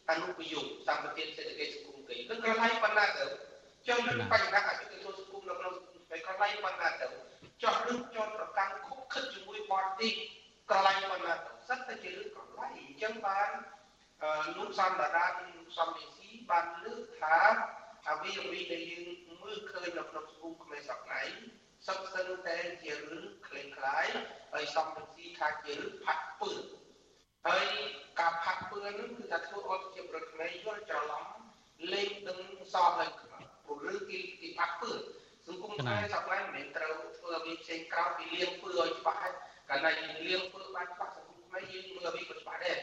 [0.09, 3.25] អនុប្រយោគសម្បត្តិសេដ្ឋកិច្ចសង្គមគេគឺក៏ឡៃប៉ុណ្ណាទៅ
[3.87, 7.07] ចុះរឿងបញ្ហាអយុត្តិធម៌សង្គមនៅក្នុងសង្គមគេក៏ឡៃប៉ុណ្ណាទៅ
[7.63, 10.13] ចុះរឿងចោតប្រកាន់ខុបខិតជាមួយបរទេស
[10.71, 13.49] ក៏ឡៃប៉ុណ្ណាទៅសិតតែជារឿងក៏ឡៃអញ្ចឹងបាន
[14.57, 15.25] លោកសំដារា
[15.77, 17.37] សំមេស៊ីបានលើកថា
[18.09, 19.05] អ្វីអ្វីដែលយើង
[19.41, 21.35] មើលឃើញនៅក្នុងសង្គមខ្មែរសប្តាហ៍
[21.87, 24.05] សុទ្ធសឹងតែជារឿងคล้ายคล้าย
[24.53, 26.51] ហើយសំពស៊ីថាជារឿងផាក់ពើ
[27.46, 27.66] ហើយ
[28.20, 31.24] ការផាក់ពើនោះគឺថាធ្វើឲ្យជាប្រខ្មែរយល់ច្រឡំ
[31.92, 32.38] លេងដឹង
[32.74, 34.92] សោះហើយព្រោះរឿងគេគេផាក់ពើ
[35.46, 39.20] សង្គមខ្មែរសប្តាហ៍មិនមែនត្រូវធ្វើឲ្យផ្សេងក្រៅពីលៀងពើឲ្យច្បាស់
[39.70, 42.78] កាលណាយើងលៀងពើបានច្បាស់សង្គមខ្មែរយើងមើលឲ្យវាច្បាស់ដែរ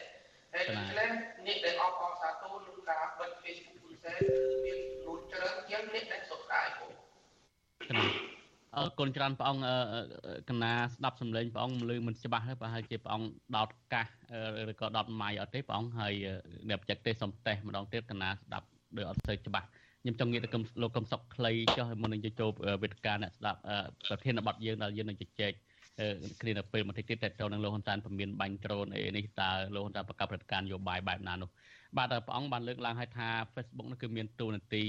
[0.52, 1.08] ហើយដូច្នេះ
[1.46, 6.92] អ្នកដែលអបអរសាទរនឹងការបិទ Facebook ហ៊ុនសែនគឺមានចំនួនច្រើនជាងអ្នកដែលសុខកាយបង
[8.78, 9.64] អរគុណច្រើនព្រះអង្គ
[10.48, 14.06] កណាស្ដាប់សំឡេងព្រះអង្គលឺមិនច្បាស់ទេប្រហែលជាព្រះអង្គដោតកាស
[14.70, 16.12] ឬក៏ដោតម៉ៃអត់ទេព្រះអង្គហើយ
[16.68, 19.66] អ្នកបច្ចេកទេសសំតេះម្ដងទៀតកណាស្ដាប់ដោយអត់សូវច្បាស់
[20.02, 22.50] ខ្ញុំចង់និយាយទៅលោកកឹមសុកខ្លីចុះមុននឹងចូល
[22.82, 23.58] វេទិកាអ្នកស្ដាប់
[24.06, 25.52] ប្រធានបទយើងដែលយើងនឹងជជែក
[26.40, 31.50] គ្នានៅពេលបន្តិចទៀតតែទៅនឹងលោកហ៊ុនសែនពមៀនបាញ់ដ្រូនអីនេះតើលោកហ៊ុនសែនប្រកាសព្រឹត្តិការណ៍នយោបាយបែបណានោះ
[31.96, 34.82] បាទព្រះអង្គបានលើកឡើងឲ្យថា Facebook នោះគឺមានតួនាទី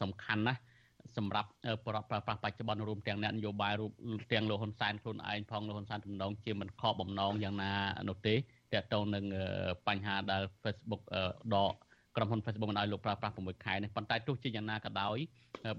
[0.00, 0.60] សំខាន់ណាស់
[1.18, 1.48] សម្រាប់
[1.86, 3.92] បរិបទប្រើប្រាស់បច្ចុប្បន្នរួមទាំងអ្នកនយោបាយរូប
[4.32, 7.72] ទាំងលោកហ៊ុនសែនខ្លួនឯងផងលោកហ៊ុនសែនទំនងជាមិនខកបំណងយ៉ាងណា
[8.08, 9.24] នោះទេតើតទៅនឹង
[9.88, 11.02] បញ្ហាដែល Facebook
[11.54, 11.74] ដក
[12.16, 15.18] ក្រុមហ៊ុន Facebook មិនឲ្យលោកប្រើប្រាស់6ខែនេះប៉ុន្តែទោះជាយ៉ាងណាក៏ដោយ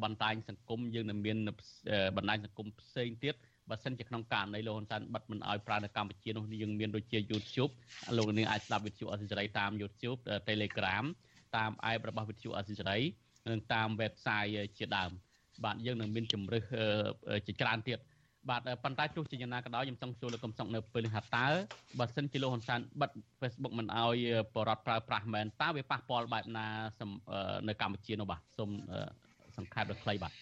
[0.04, 1.38] បណ្ដាញសង្គមយើងនឹងមាន
[2.18, 3.36] បណ្ដាញសង្គមផ្សេងទៀត
[3.70, 7.72] បើសិនជាក្នុងករណីលោកហ៊ុនសែនបិទមិនឲ្យប្រើនៅកម្ពុជានោះយើងមានដូចជា YouTube
[8.18, 11.06] លោកនាងអាចស្ដាប់វិទ្យុអសិរ័យតាម YouTube Telegram
[11.56, 13.02] តាម app របស់វិទ្យុអសិរ័យ
[13.50, 15.12] និងតាម website ជាដើម
[15.66, 16.64] បាទយើងនឹងមានជំរឹះ
[17.48, 18.00] ជាច្រើនទៀត
[18.50, 21.48] បាទប៉ុន្តែទោះជាយ៉ាងណាក៏ដោយខ្ញុំចង់សួរលោកកំសុកនៅពេលនេះថាតើ
[22.00, 24.16] បើសិនជាលោកហ៊ុនសែនបិទ Facebook មិនអោយ
[24.56, 26.68] បរិវត្តប្រើប្រាស់មែនតើវាប៉ះពាល់បែបណា
[27.68, 28.70] នៅកម្ពុជានោះបាទសូម
[29.58, 30.34] សង្ខេបដល់ខ្លីបាទ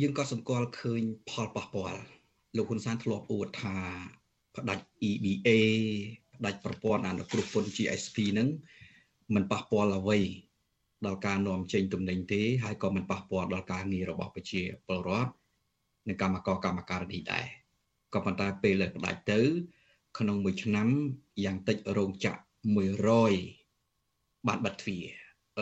[0.00, 1.98] យើងក៏សម្គាល់ឃើញផលប៉ះពាល់
[2.56, 3.76] លោកហ៊ុនសែនធ្លាប់អួតថា
[4.56, 5.48] ផ្ដាច់ EBA
[6.36, 8.48] ផ្ដាច់ប្រព័ន្ធអនុគ្រោះពន្ធ GSP ហ្នឹង
[9.34, 10.18] มันប៉ះពាល់អ្វី
[11.06, 15.30] ដល់ការនាំចេញទំនិញទេហើយក៏មិនប៉ះពាល់ដល់ការងាររបស់ប្រជាពលរដ្ឋ
[16.08, 17.46] និងកម្មករកម្មការនេះដែរ
[18.14, 19.40] ក៏ប៉ុន្តែពេលផ្ដាច់ទៅ
[20.18, 20.88] ក្នុងមួយឆ្នាំ
[21.44, 22.40] យ៉ាងតិចរោងចក្រ
[23.22, 25.04] 100បានបិទទ្វារ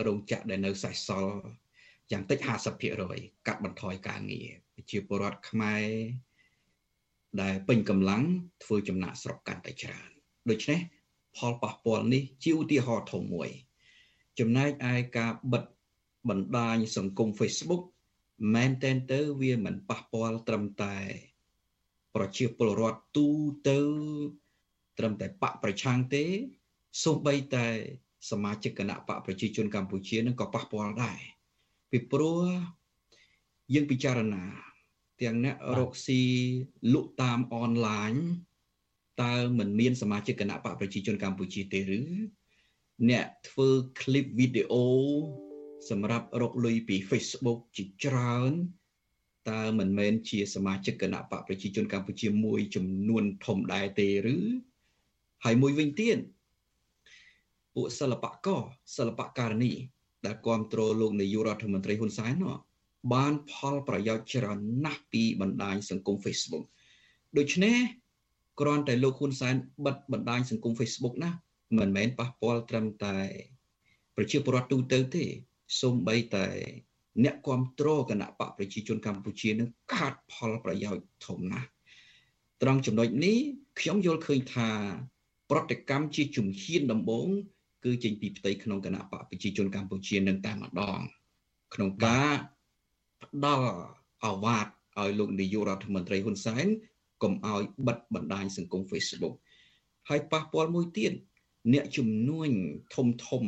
[0.05, 1.35] រោងចក្រដែលនៅសេសសល់
[2.11, 2.39] យ៉ាងតិច
[2.93, 5.85] 50%កាត់បន្ថយការងារប្រជាពលរដ្ឋខ្មែរ
[7.41, 8.23] ដែលពេញកម្លាំង
[8.63, 10.09] ធ្វើចំណាក់ស្រុកកាន់តែច្រើន
[10.49, 10.79] ដូច្នេះ
[11.37, 13.49] ផលប៉ះពាល់នេះជាឧទាហរណ៍ធំមួយ
[14.39, 15.63] ចំណែកឯការបិទ
[16.29, 17.83] បណ្ដាញសង្គម Facebook
[18.55, 20.97] មែនតែនទៅវាមិនប៉ះពាល់ត្រឹមតែ
[22.15, 23.27] ប្រជាពលរដ្ឋទូ
[23.69, 23.79] ទៅ
[24.97, 26.23] ត្រឹមតែបកប្រឆាំងទេ
[27.03, 27.67] សូម្បីតែ
[28.29, 31.19] សមាជិកគណៈបកប្រជាជនកម្ពុជានឹងក៏ប៉ះពាល់ដែរ
[31.91, 32.43] ពីព្រោះ
[33.73, 34.43] យើងពិចារណា
[35.21, 36.21] ទាំងអ្នករកស៊ី
[36.93, 38.13] លក់តាមអនឡាញ
[39.21, 42.01] តើមិនមានសមាជិកគណៈបកប្រជាជនកម្ពុជាទេឬ
[43.10, 43.68] អ្នកធ្វើ
[44.00, 44.86] คลิปវីដេអូ
[45.90, 48.52] សម្រាប់រកលុយពី Facebook ជាច្រើន
[49.50, 54.36] តើមិនមែនជា សមាជិកគណៈបកប្រជាជនកម្ពុជាមួយ ចំនួនធំដែរទេឬ
[55.44, 56.18] ហើយមួយវិញទៀត
[57.74, 58.60] ពួកសិល្បករ
[58.96, 59.72] សិល្បករនី
[60.26, 62.56] ដែលគ្រប់គ្រងលោកនាយករដ្ឋមន្ត្រីហ៊ុនសែននោះ
[63.14, 66.64] បានផលប្រយោជន៍ច្រើនណាស់ពីបណ្ដាញសង្គម Facebook
[67.38, 67.76] ដូច្នេះ
[68.60, 69.54] គ្រាន់តែលោកហ៊ុនសែន
[69.86, 71.30] បិទបណ្ដាញសង្គម Facebook ណា
[71.77, 73.17] មិនមែនប៉ះពាល់ត្រឹមតែ
[74.15, 75.25] ប្រជាពលរដ្ឋទូទៅទេ
[75.81, 76.47] សូម្បីតែ
[77.23, 81.67] អ្នកគ្រប់គ្រងគណៈបកប្រជាជនកម្ពុជានឹងខាត់ផលប្រយោជន៍ធំណាស់
[82.61, 83.37] ត្រង់ចំណុចនេះ
[83.79, 84.69] ខ្ញុំយល់ឃើញថា
[85.51, 87.27] ប្រតិកម្មជាជំហានដំបូង
[87.85, 90.99] គឺចេញពីផ្ទៃក្នុងគណៈបកប្រជាជនកម្ពុជានឹងតែម្ដង
[91.73, 92.33] ក្នុងការ
[93.23, 93.71] ផ្ដល់
[94.25, 94.67] អាវ៉ាត
[94.99, 96.67] ឲ្យលោកនាយករដ្ឋមន្ត្រីហ៊ុនសែន
[97.23, 99.35] កុំឲ្យបិទបណ្ដាញសង្គម Facebook
[100.09, 101.13] ហើយប៉ះពាល់មួយទៀត
[101.73, 102.49] អ្នកជំនួញ
[102.95, 103.43] ធំធំ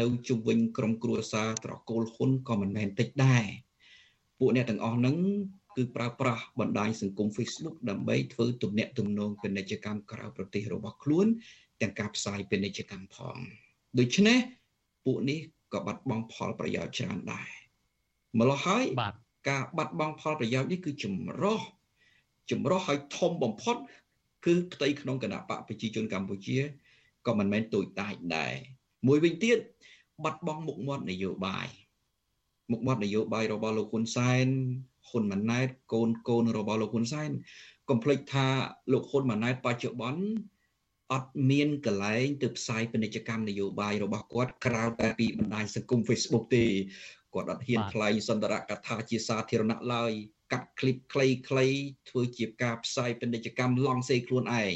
[0.00, 3.44] នៅជុំវិញក្រុមគ្រួសារត្រកូលហ៊ុនក៏មិនមែនតិចដែរ
[4.38, 5.16] ពួកអ្នកទាំងអស់ហ្នឹង
[5.76, 11.26] គឺប្រើប្រាស់បណ្ដាញសង្គម Facebook ដើម្បីធ្វើទំនាក់ទំនងពាណិជ្ជកម្មក្រៅប្រទេសរបស់ខ្លួន
[11.80, 13.36] ទាំងការផ្សាយពាណិជ្ជកម្មផង
[13.98, 14.38] ដូច្នេះ
[15.04, 15.38] ពួកនេះ
[15.72, 17.50] ក៏បាត់បង់ផលប្រយោជន៍ច្រើនដែរ
[18.38, 18.84] ម្ល៉េះហើយ
[19.50, 21.60] ការបាត់បង់ផលប្រយោជន៍នេះគឺចម្រោះ
[22.50, 23.76] ចម្រោះឲ្យធំបំផុត
[24.46, 26.58] គឺផ្ទៃក្នុងគណៈបកប្រជាជនកម្ពុជា
[27.27, 28.53] ក៏មិនមែនទូចតាចដែរ
[29.07, 29.57] មួយវិញទៀត
[30.23, 31.67] បាត់បង់មុខមាត់នយោបាយ
[32.71, 34.47] មុខមាត់នយោបាយរបស់លោកហ៊ុនសែន
[35.09, 37.31] ហ៊ុនម៉ាណែតកូនកូនរបស់លោកហ៊ុនសែន
[37.89, 38.47] កុំភ្លេចថា
[38.91, 40.23] លោកហ៊ុនម៉ាណែតបច្ចុប្បន្ន
[41.13, 46.65] អត់មានកលែងទៅផ្សាយពាណិជ្ជកម្មនយោបាយរបស់គាត់ក្រៅតែពីបណ្ដាញសង្គម Facebook ទេ
[47.33, 50.11] គាត់អត់ហ៊ានថ្លែងសន្ទរកថាជាសាធារណៈឡើយ
[50.51, 54.75] កាត់คลิปខ្លីៗធ្វើជាការផ្សាយពាណិជ្ជកម្មឡងសេខ្លួនឯង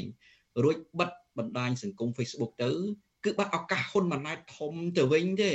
[0.62, 2.71] រួចបិទ បណ្ដាញសង្គម Facebook ទៅ
[3.25, 5.51] គឺបាត់ឱកាសហ៊ុនម៉ាណែតធំទៅវិញទេ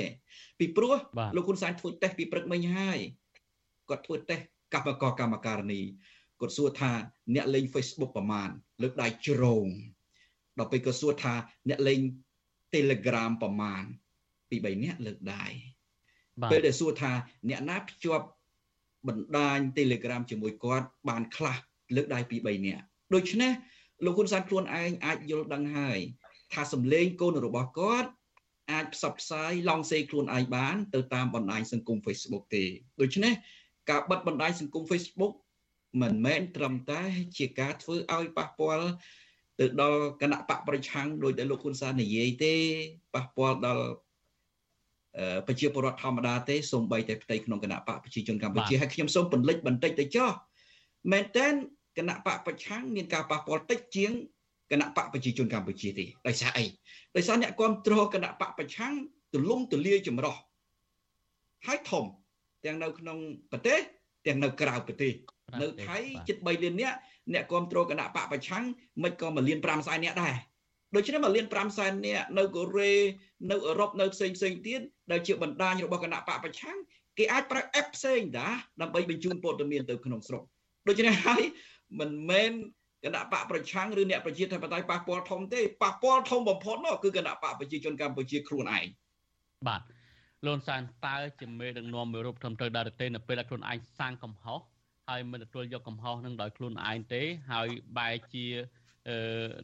[0.59, 0.95] ពីព្រោះ
[1.37, 2.99] លោកហ៊ុនសែនធ្វើតេស្តពីព្រឹកមិញហើយ
[3.89, 5.81] គាត់ធ្វើតេស្តកម្មករកម្មការនី
[6.41, 6.93] គាត់សួរថា
[7.35, 8.49] អ្នកលេង Facebook ប្រមាណ
[8.83, 9.67] លើកដៃជ្រង
[10.59, 11.35] ដល់ពេលគាត់សួរថា
[11.69, 12.01] អ្នកលេង
[12.75, 13.83] Telegram ប្រមាណ
[14.51, 15.45] ពី3នាក់លើកដៃ
[16.51, 17.13] ពេលដែលសួរថា
[17.49, 18.27] អ្នកណាភ្ជាប់
[19.09, 21.57] បណ្ដាញ Telegram ជាមួយគាត់បានខ្លះ
[21.97, 22.83] លើកដៃពី3នាក់
[23.15, 23.53] ដូច្នេះ
[24.05, 25.99] លោកហ៊ុនសែនខ្លួនឯងអាចយល់ដឹងហើយ
[26.53, 28.11] ថាសម្លេងកូនរបស់គាត់
[28.73, 32.65] អាចផ្សព្វផ្សាយឡងសេខ្លួនឯងបាន ទៅតាមបណ្ដាញសង្គម Facebook ទេ
[33.01, 33.33] ដូច្នេះ
[33.91, 35.33] ការបិទបណ្ដាញសង្គម Facebook
[36.03, 37.03] មិនមែនត្រឹមតែ
[37.39, 38.89] ជាការធ្វើឲ្យប៉ះពាល់
[39.59, 42.55] ទៅដល់គណៈបកប្រឆាំងដោយដែលលោកហ៊ុនសែននិយាយទេ
[43.15, 43.87] ប៉ះពាល់ដល់
[45.47, 50.31] ប្រជាពលរដ្ឋធម្មតាទេសូម្បីតែផ្ទៃក្នុងគណៈបកប្រជាជនកម្ពុជាហើយខ្ញុំសូមពន្លិចបន្តិចទៅចោះ
[51.13, 51.47] មែនតើ
[51.99, 54.13] គណៈបកប្រឆាំងមានការប៉ះពាល់តិចជាង
[54.71, 56.65] គណៈបកប្រជាជនកម្ពុជាទេដោយសារអី
[57.17, 58.93] ដោយសារអ្នកគ្រប់គ្រងគណៈបកប្រឆាំង
[59.35, 60.35] ទលំទលាយចម្រោះ
[61.67, 62.05] ហើយធំ
[62.65, 63.19] ទាំងនៅក្នុង
[63.53, 63.79] ប្រទេស
[64.27, 65.13] ទាំងនៅក្រៅប្រទេស
[65.63, 65.97] នៅថៃ
[66.29, 66.97] ជិត3លាននាក់
[67.33, 68.65] អ្នកគ្រប់គ្រងគណៈបកប្រឆាំង
[69.03, 70.35] មិនក៏1លាន5សែននាក់ដែរ
[70.95, 72.93] ដូច្នេះ1លាន5សែននាក់នៅកូរ៉េ
[73.51, 74.81] នៅអឺរ៉ុបនៅផ្សេងផ្សេងទៀត
[75.11, 76.77] ដែលជាបណ្ដាញរបស់គណៈបកប្រឆាំង
[77.19, 78.49] គេអាចប្រើ app ផ្សេងតា
[78.81, 80.43] ដើម្បីបញ្ជូនព័ត៌មានទៅក្នុងស្រុក
[80.89, 81.43] ដូច្នេះហើយ
[82.01, 82.53] មិនមែន
[83.05, 88.87] គណៈបកប្រឆាំងឬអ្នកប្រជាធិបតេយ្យប៉ះពាល់ធំទេប៉ះពាល់ធំបំផុតនោះគឺគណៈបកប្រជាជនកម្ពុជាខ្លួនឯង
[89.69, 89.83] បាទ
[90.47, 94.61] លន់សានតើជាមេដឹកនាំមួយរូបធំត្រូវដែរទេនៅពេលដែលខ្លួនឯងសាងកំហុស
[95.09, 97.23] ហើយមិនទទួលយកកំហុសនឹងដោយខ្លួនឯងទេ
[97.53, 97.69] ហើយ
[97.99, 98.78] បែរជាអឺ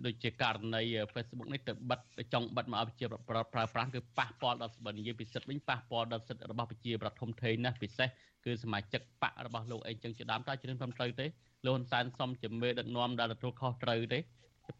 [0.07, 0.83] ដូចជាករណី
[1.15, 8.09] Facebook នេះទៅបិទទៅចង់បិទមកឲ្យប្រជាប្រដ្ឋប្រើប្រាស់គឺប៉ះពាល់ដល់បើនិយាយពីសិទ្ធិវិញប៉ះពាល់ដល់សិទ្ធិរបស់ប្រជាប្រដ្ឋធំធេងណាស់ពិសេស
[8.45, 11.27] គឺសមាជិកបករបស់លោកអីចឹងជាដើមតើជ្រឿនត្រឹមត្រូវទេ
[11.67, 14.19] លោកហ៊ុនសែនសុំជាមេដឹកនាំដែលទទួលខុសត្រូវទេ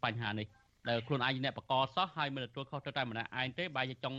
[0.03, 0.47] បញ្ហានេះ
[0.89, 4.17] ដែលខ្លួនឯងអ្នកបកសោះហើយមិនទទួលខុសទៅតែម្នាក់ឯងទេបែរជាចង់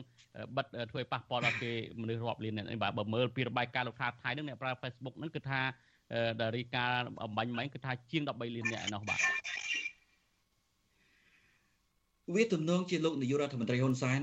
[0.57, 5.61] បិទធ្វើប៉ះពាល់ដល់គេមនុស្សរាប់លាននេះបាទបើមើលពីរបាយការណ៍លោកថាថៃនឹងអ្នកប្រើ Facebook ហ្នឹងគឺថា
[6.40, 6.84] ដែលរីកា
[7.24, 9.20] អំបញ្ញមិញគឺថាជាង13លានអ្នកឯនោះបាទ
[12.35, 14.20] វាទំនងជាលោកនាយករដ្ឋមន្ត្រីហ៊ុនសែន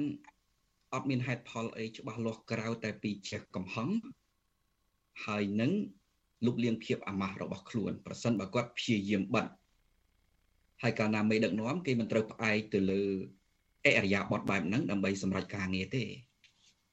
[0.94, 3.90] អត់មានហេតុផលអីច្បាស់លាស់ក្រៅតែពីចេះកំហឹង
[5.26, 5.72] ហើយនឹង
[6.46, 9.46] លុបលាងភាពអាម៉ាស់របស់ខ្លួនប្រសិនបើគាត់ព្យាយាមបិទ
[10.84, 13.02] ហើយកាលណាមេដឹកនាំគេមិនត្រូវផ្អែកទៅលើ
[13.86, 16.04] អរិយាប័ត្របែបហ្នឹងដើម្បីសម្រេចការងារទេ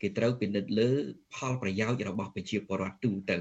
[0.01, 0.91] គេត្រូវពិនិត្យលើ
[1.35, 3.39] ផលប្រយោជន៍របស់ប្រជាពលរដ្ឋទូទៅ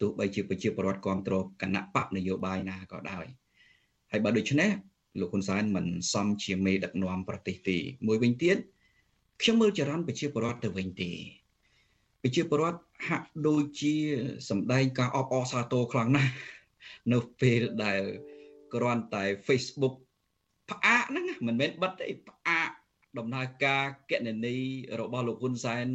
[0.00, 3.26] ទោះបីជាប្រជាពលរដ្ឋគ្រប់គ្រងគណៈបកនយោបាយណាក៏ដោយ
[4.10, 4.70] ហើយបើដូច្នេះ
[5.20, 8.56] លោកហ៊ុនសែនមិនសមជាមេដឹកនាំប្រទេសទេមួយវិញទៀត
[9.42, 11.10] ខ្ញុំមើលចរន្តប្រជាពលរដ្ឋទៅវិញទេ
[12.22, 13.94] ប្រជាពលរដ្ឋហាក់ដូចជា
[14.48, 16.32] សម្ដែងការអបអរសាទរខ្លាំងណាស់
[17.12, 18.02] នៅពេលដែល
[18.74, 19.94] គ្រាន់តែ Facebook
[20.70, 22.70] ផ្អាកហ្នឹងមិនមែនបិទទេផ្អាក
[23.18, 24.56] ដំណើរការកណនី
[25.00, 25.86] របស់លោកហ៊ុនសែន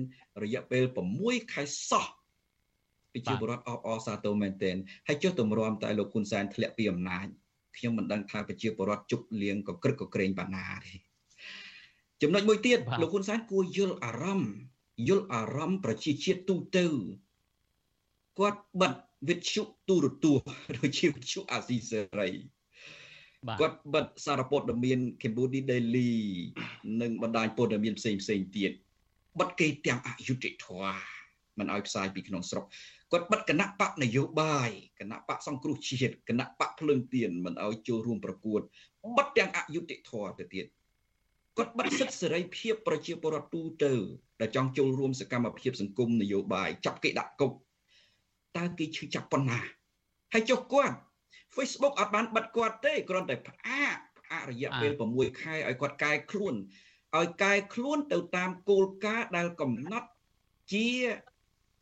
[0.44, 0.84] រយៈពេល
[1.18, 2.06] 6ខែសោះ
[3.14, 4.76] ប្រជាពលរដ្ឋអបអរសាទរមែនទែន
[5.08, 7.28] ហើយចុះទម្រាំតែលោកហ៊ុនសែនធ្លាក់ពីអំណាច
[7.78, 10.94] ខ្ញុំមិនដឹងថាប្រជាពលរដ្ឋជប់លៀងក៏ក្រឹកក៏ក្រែងបាណាទេ
[12.22, 14.54] ចំណុចមួយទៀតលោកហ៊ុនសែនគួរយល់អារម្មណ៍
[15.08, 16.86] យល់អារម្មណ៍ប្រជាជាតិទូទៅ
[18.40, 18.94] គាត់បិទ
[19.30, 20.48] វិទ្យុទូរទស្សន៍
[20.78, 22.30] ដូចជាវិទ្យុអាស៊ីសេរី
[23.60, 26.12] គាត់បិទសារព័ត៌មាន Cambodia Daily
[27.02, 28.72] និងបណ្ដាញព័ត៌មានផ្សេងផ្សេងទៀត
[29.40, 31.00] បិទគេទាំងអយុត្តិធម៌
[31.58, 32.66] មិនឲ្យផ្សាយពីក្នុងស្រុក
[33.12, 38.62] គាត់បិទគណៈបកនយោបាយគណៈបកសង្គ្រោះជាតិគណៈបកភ្លើងទៀនមិនឲ្យចូលរួមប្រកួត
[39.18, 40.66] បិទទាំងអយុត្តិធម៌ទៅទៀត
[41.58, 43.94] គាត់បិទសិទ្ធិសេរីភាពប្រជាពលរដ្ឋទូទៅ
[44.42, 47.52] ដែលចង់ចូលរួមសកម្មភាពសង្គមនយោបាយចាប់គេដាក់គុក
[48.58, 49.60] តើគេឈឺចាប់ប៉ុណ្ណា
[50.34, 50.96] ហើយចុះគាត់
[51.56, 56.56] Facebook អត់បានបិទគាត់ទេគ្រាន់តែផ្អាកផ្អាករយៈពេល6ខែឲ្យគាត់កែខ្លួន
[57.18, 60.10] ឲ្យកែខ្លួនទៅតាមគោលការណ៍ដែលកំណត់
[60.74, 60.88] ជា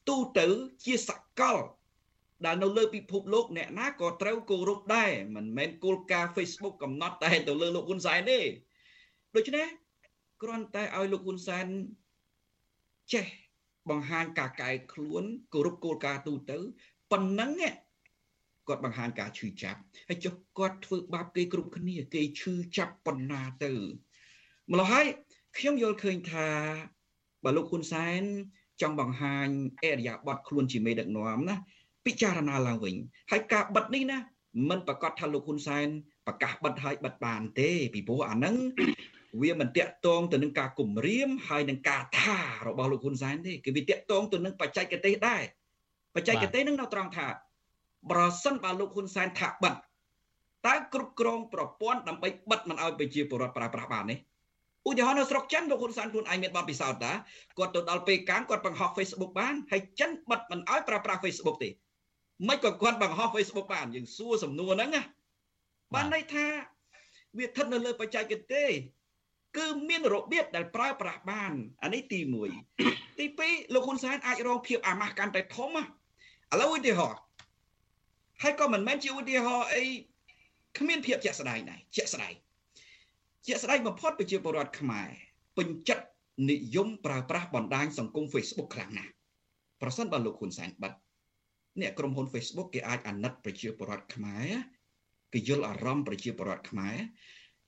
[0.10, 0.48] ទូទៅ
[0.86, 1.58] ជាសកល
[2.46, 8.40] ដែលនៅលើពិភពលោកអ្នកណាក៏ត្រូវគោរពដែរមិនមែនគោលការណ៍ Facebook កំណត់តែទៅលើលោកហ៊ុនសែនទេ
[9.36, 9.68] ដូច្នេះ
[10.42, 11.66] គ្រាន់តែឲ្យលោកហ៊ុនសែន
[13.14, 13.26] ចេះ
[13.90, 16.58] បង្ហាញការកែខ្លួនគោរពគោលការណ៍ទូទៅ
[17.12, 17.52] ប៉ុណ្ណឹង
[18.68, 19.80] គាត់បង្ហាញការឈឺចាប់
[20.10, 23.72] ហើយចុះគាត់ធ្វើបាបគេគ្រប់គ្នា គេឈឺចាប់ប៉ុណ្ណាទៅ
[24.72, 25.06] ម្ល៉េះហើយ
[25.58, 26.48] ខ្ញុំយល់ឃើញថា
[27.44, 28.22] បើលោកហ៊ុនសែន
[28.82, 29.48] ចង់បង្ហាញ
[29.84, 31.56] អរិយាប័ត្រខ្លួនជាមេដឹកនាំណា
[32.06, 32.96] ពិចារណាឡើងវិញ
[33.32, 34.18] ហើយការបិទនេះណា
[34.70, 35.88] មិនប្រកាសថាលោកហ៊ុនសែន
[36.28, 38.56] ប្រកាសបិទហើយបិទបានទេពីព្រោះអាហ្នឹង
[39.42, 45.42] វាមិនតាក់ទងទៅនឹងការគម្រាមហើយនឹងការថារបស់លោកហ៊ុនសែនទេគឺវាតាក់ទងទៅនឹងបច្ចេកទេសដែរ
[46.16, 47.28] បច្ចេកទេសនឹងនៅត្រង់ថា
[48.12, 49.74] ប្រសិនបើលោកហ៊ុនសែនថាបិទ
[50.68, 54.16] តើគ្រប់គ្រងប្រព័ន្ធដើម្បីបិទមិនឲ្យប្រជាពលរដ្ឋប្រើប្រាស់បានទេ
[54.88, 57.14] ឧទាហរណ៍នៅស្រុកចិនលោកហ៊ុនសែនខ្លួនឯងមានបទពិសោធន៍តា
[57.58, 61.70] គាត់ទៅដល់ពេលកាំងគាត់បង្ហោះ Facebook បានហើយចិនបិទមិនឲ្យប្រើប្រាស់ Facebook ទេ
[62.48, 65.02] មិនក៏គាត់បង្ហោះ Facebook បានយើងសួរសំណួរហ្នឹងណា
[65.94, 66.46] បានន័យថា
[67.38, 68.24] វាស្ថិតនៅលើបច្ចេក
[68.54, 68.70] ទេស
[69.58, 71.52] គឺមានរបៀបដែលប្រើប្រាស់បាន
[71.84, 72.20] អានេះទី
[72.70, 75.84] 1ទី2លោកហ៊ុនសែនអាចរងភាពអាម៉ាស់កាន់តែធំឥ
[76.62, 77.22] ឡូវឧទាហរណ៍
[78.42, 79.84] ហើយក៏មិនមែនជាឧទាហរណ៍អី
[80.78, 82.34] គ្មានភាពជាក់ស្ដែងដែរជាក់ស្ដែង
[83.46, 85.10] ជាក់ស្ដែងបំផុតប្រជាពលរដ្ឋខ្មែរ
[85.58, 86.06] ពេញចិត្ត
[86.52, 89.12] និយមប្រើប្រាស់បណ្ដាញសង្គម Facebook ខ្លាំងណាស់
[89.82, 90.94] ប្រសិនបើលោកហ៊ុនសែនបិទ
[91.82, 94.48] អ្នកក្រុមហ៊ុន Facebook គេអាចអាណិតប្រជាពលរដ្ឋខ្មែរ
[95.34, 96.98] គេយល់អារម្មណ៍ប្រជាពលរដ្ឋខ្មែរ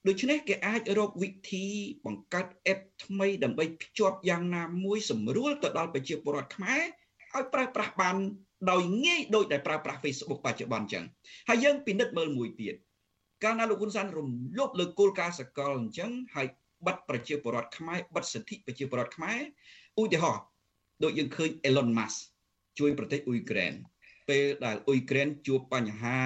[0.08, 1.66] ដូច្នេះគេអាចរកវិធី
[2.06, 6.82] បង្កើត app ថ្មីដើម្បីភ្ជាប់យ៉ាងណាមួយសម្រួលទៅដល់ប្រជាពលរដ្ឋខ្មែរ
[7.34, 8.16] ឲ្យប្រើប្រាស់បាន
[8.70, 11.04] ដោយងាយដោយដែលប្រើប្រាស់ Facebook បច្ចុប្បន្នចឹង
[11.48, 12.74] ហើយយើងពិនិត្យមើលមួយទៀត
[13.44, 14.28] កាលណាលោកហ៊ុនសែនរំ
[14.58, 16.46] លោភលើគោលការណ៍សកលអញ្ចឹងហើយ
[16.86, 19.40] បិទប្រជាពលរដ្ឋខ្មែរបិទសិទ្ធិប្រជាពលរដ្ឋខ្មែរ
[20.00, 20.44] ឧទាហរណ៍
[21.02, 22.18] ដូចយើងឃើញ Elon Musk
[22.78, 23.72] ជួយប្រទេសអ៊ុយក្រែន
[24.28, 26.18] ពេលដែលអ៊ុយក្រែនជួបបញ្ហា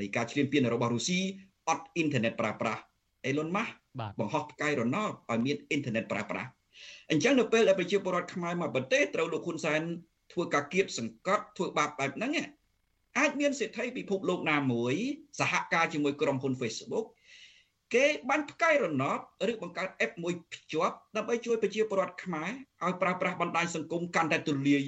[0.00, 1.20] នៃការឈ្លានពានរបស់រុស្ស៊ី
[1.68, 2.82] អត់អ៊ីនធឺណិតប្រើប្រាស់
[3.28, 3.72] Elon Musk
[4.20, 4.96] បង្ហោះផ្កាយរណ
[5.28, 6.50] បឲ្យមានអ៊ីនធឺណិតប្រើប្រាស់
[7.10, 9.80] អញ្ចឹងនៅពេលដែលប្រជាពលរដ្ឋខ្មែរមកប្រទេសត្រូវលោកហ៊ុនសែន
[10.32, 12.32] ធ្វើការគៀបសង្កត់ធ្វើបាបបែបហ្នឹង
[13.18, 14.94] អាចមានសេដ្ឋីពិភពលោកណាមួយ
[15.40, 17.06] សហការជាមួយក្រុមហ៊ុន Facebook
[17.94, 19.18] គេបាញ់ផ្កាយរណប
[19.50, 22.50] ឬបង្កើត app មួយភ្ជាប់ដើម្បីជួយប្រជាពលរដ្ឋខ្មែរ
[22.84, 24.82] ឲ្យប្រើប្រាស់បណ្ដាញសង្គមកាន់តែទូលាយ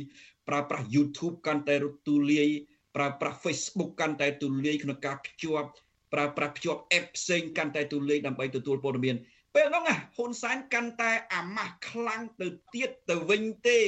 [0.49, 1.77] ប្រើប្រាស់ YouTube កាន់តែ
[2.09, 2.49] ទូលាយ
[2.97, 5.69] ប្រើប្រាស់ Facebook កាន់តែទូលាយក្នុងការភ្ជាប់
[6.13, 9.17] ប្រើប្រាស់ភ្ជាប់ app ផ្សេងកាន់តែទូលាយដើម្បីទទួលព័ត៌មាន
[9.55, 9.85] ពេលហ្នឹង
[10.17, 13.81] ហ៊ុនសែនកាន់តែអាម៉ាស់ខ្លាំងទៅទៀតទៅវិញទេ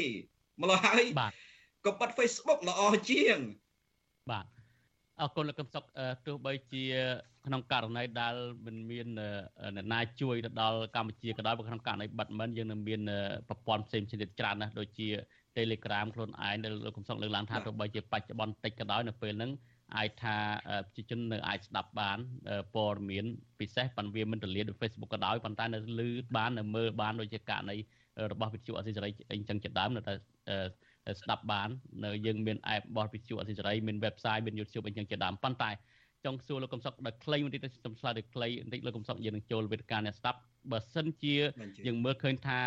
[0.63, 1.05] ម្ល៉េះហើយ
[1.87, 2.81] ក៏បាត់ Facebook ល្អ
[3.11, 3.39] ជាង
[4.31, 4.47] បាទ
[5.21, 5.85] អរគុណលោកកឹមសុខ
[6.27, 6.85] ទោះបីជា
[7.47, 8.35] ក្នុងករណីដែល
[8.67, 9.07] មិនមាន
[9.77, 13.01] អ្នកណាជួយទៅដល់កម្ពុជាក៏ដោយបើក្នុងករណីបិទមិនយើងនឹងមាន
[13.49, 15.09] ប្រព័ន្ធផ្សេងៗទៀតច្រើនណាស់ដូចជា
[15.57, 19.53] Telegram ខ្លួនឯងដែលលោកកំសុកលើកឡើងថាទោះបីជាបច្ចុប្បន្នតិចក៏ដោយនៅពេលហ្នឹង
[19.97, 20.37] អាចថា
[20.87, 22.19] ប្រជាជននៅអាចស្ដាប់បាន
[22.75, 23.25] ព័ត៌មាន
[23.61, 27.77] ពិសេសប៉ុន្តែវាមិនទលាដូច Facebook ក៏ដោយប៉ុន្តែនៅលឺបាននៅមើលបានដូចជាករណី
[28.33, 30.15] របស់វិទ្យុអសិរ័យអីចឹងជាដើមនៅតែ
[31.21, 31.69] ស្ដាប់បាន
[32.05, 35.71] នៅយើងមាន app របស់វិទ្យុអសិរ័យមាន website មាន YouTube អីចឹងជាដើមប៉ុន្តែ
[36.25, 40.39] ចង់សួរលោកកំសុកដល់ខ្លីបន្តិចទៅខ្ញុំឆ្លើយដល់ខ្លីបន្តិចលោកកំសុកយើងនឹងចូលវេទិកាអ្នកស្ដាប់
[40.73, 41.35] បើសិនជា
[41.87, 42.59] យើងមើលឃើញថា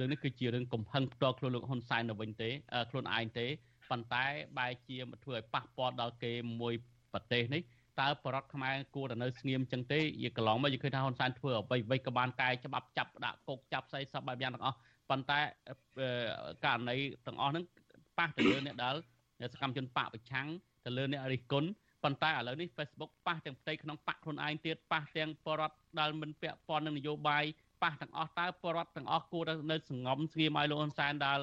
[0.00, 2.50] រឿងនេះគឺជារឿងកំហឹងផ្ទាល់ខ្លួនលោកហ៊ុនសែននៅវិញទេ
[2.90, 3.46] ខ្លួនឯងទេ
[3.90, 4.24] ប៉ុន្តែ
[4.58, 6.74] បែរជាមកធ្វើឲ្យប៉ះពាល់ដល់គេមួយ
[7.12, 7.62] ប្រទេសនេះ
[8.00, 14.76] តើបរដ្ឋខ្មែរគួរតែនៅស្ងៀមចឹងទេយាកន្លងមកយើងឃើញថាហ៊ុនសែនធ្វើអ្វីអ្វីក៏បានកែច្បាប់ចាប់ដាក់គុកចាប់ស្អីសពបែបយ៉ាងទាំងអស់
[15.10, 15.40] ប៉ុន្តែ
[16.64, 17.64] ករណីទាំងអស់ហ្នឹង
[18.18, 18.94] ប៉ះទៅលើអ្នកដែល
[19.52, 20.46] សកម្មជនបកប្រឆាំង
[20.84, 21.68] ទៅលើអ្នករិះគន់
[22.04, 27.44] ប៉ុន្តែឥឡូវនេះ Facebook ប៉ះទាំងផ្ទៃក្នុងបកខ្លួនឯងទៀតប៉ះទាំងបរដ្ឋដែលមិនពាក់ព័ន្ធនឹងនយោបាយ
[27.82, 31.38] ប៉ះទាំងអស់តើបរដ្ឋទាំងអស់គួរតែនៅសងំស្ងៀមឲ្យលោកហ៊ុនសែនដែល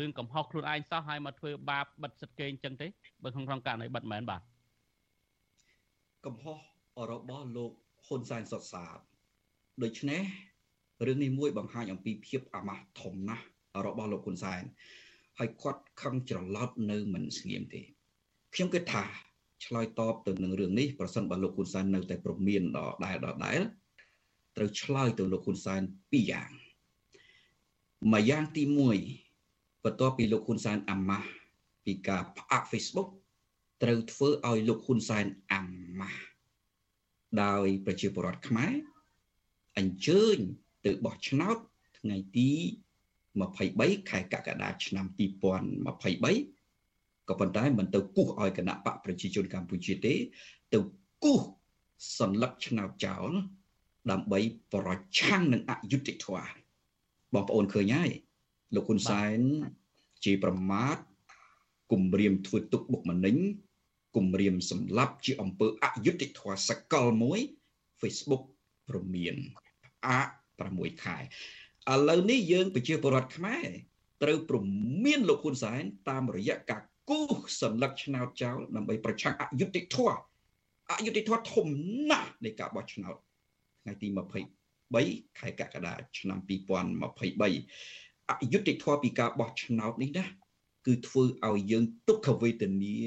[0.00, 2.86] រឿងកំហុសខ្លួនឯងសោះហើយមកធ្វើបាបបិទសិទ្ធិគេអញ្ចឹងទេ
[3.22, 4.40] បើក្នុងក្នុងករណីបិទមែនបាទ
[6.26, 6.58] កំហុស
[7.10, 7.72] របស់លោក
[8.06, 8.98] ហ៊ុនសែនសុតសាប
[9.82, 10.22] ដូច្នេះ
[11.06, 13.44] រឿងនេះមួយបង្ហាញអំពីភាពអាម៉ាស់ធំណាស់
[13.86, 14.62] របស់លោកហ៊ុនសែន
[15.38, 17.80] ហើយគាត់ខឹងច្រឡោតនៅមិនស្ងៀមទេ
[18.54, 19.04] ខ្ញុំគិតថា
[19.64, 23.60] ឆ្លើយតបទៅនឹងរឿងនេះប្រសិនបើលោកហ៊ុនសែននៅតែប្រមានដដែលដដែល
[24.56, 26.50] ត្រូវឆ្លើយទៅលោកហ៊ុនសែនពីរយ៉ាង
[28.12, 28.62] មួយយ៉ាងទី
[29.24, 31.28] 1បន្ទាប់ពីលោកហ៊ុនសែនអាម៉ាស់
[31.84, 33.08] ពីការផ្អាក Facebook
[33.83, 35.61] ត្រូវធ្វើឲ្យលោកហ៊ុនសែនអា
[35.99, 36.23] ម៉ាស់
[37.43, 38.73] ដោយប្រជាពលរដ្ឋខ្មែរ
[39.77, 40.37] អញ្ជើញ
[40.85, 41.57] ទៅបោះឆ្នោត
[41.99, 42.51] ថ្ងៃទី
[43.29, 50.13] 23ខែកក្កដាឆ្នាំ2023ក៏ប៉ុន្តែមិនទៅគូសឲ្យគណៈបកប្រជាជនកម្ពុជាទេ
[50.73, 50.79] ទៅ
[51.23, 51.41] គូស
[52.17, 53.29] សัญลักษณ์ឆ្នោតចោល
[54.11, 54.39] ដើម្បី
[54.73, 54.89] ប្រ
[55.19, 56.51] ឆាំងនឹងអយុត្តិធម៌
[57.33, 58.09] បងប្អូនឃើញហើយ
[58.75, 59.39] លោកហ៊ុនសែន
[60.25, 60.97] ជាប្រមាថ
[61.92, 63.36] គំរាមធ្វើទុកបុកម្នេញ
[64.16, 67.40] គំរាមសម្លាប់ជាអំពើអយុត្តិធម៌សកលមួយ
[68.00, 68.44] Facebook
[68.88, 69.34] ព្រមាន
[70.06, 70.20] អា
[70.62, 71.22] 6ខែឥ
[72.08, 73.68] ឡូវនេះយើងប្រជាពលរដ្ឋខ្មែរ
[74.22, 74.58] ត្រូវព្រ
[75.04, 80.18] មានលោកហ៊ុនសែនតាមរយៈការគូសសន្លឹកឆ្នោតចោលដើម្បីប្រឆាំងអយុត្តិធម៌
[80.90, 81.66] អយុត្តិធម៌ធំ
[82.10, 83.16] ណាស់នៃការបោះឆ្នោត
[83.82, 84.08] ថ្ងៃទី
[84.72, 90.24] 23ខែកក្កដាឆ្នាំ2023អយុត្តិធម៌ពីការបោះឆ្នោតនេះណា
[90.86, 92.98] គឺធ្វើឲ្យយើងទុក្ខវេទនា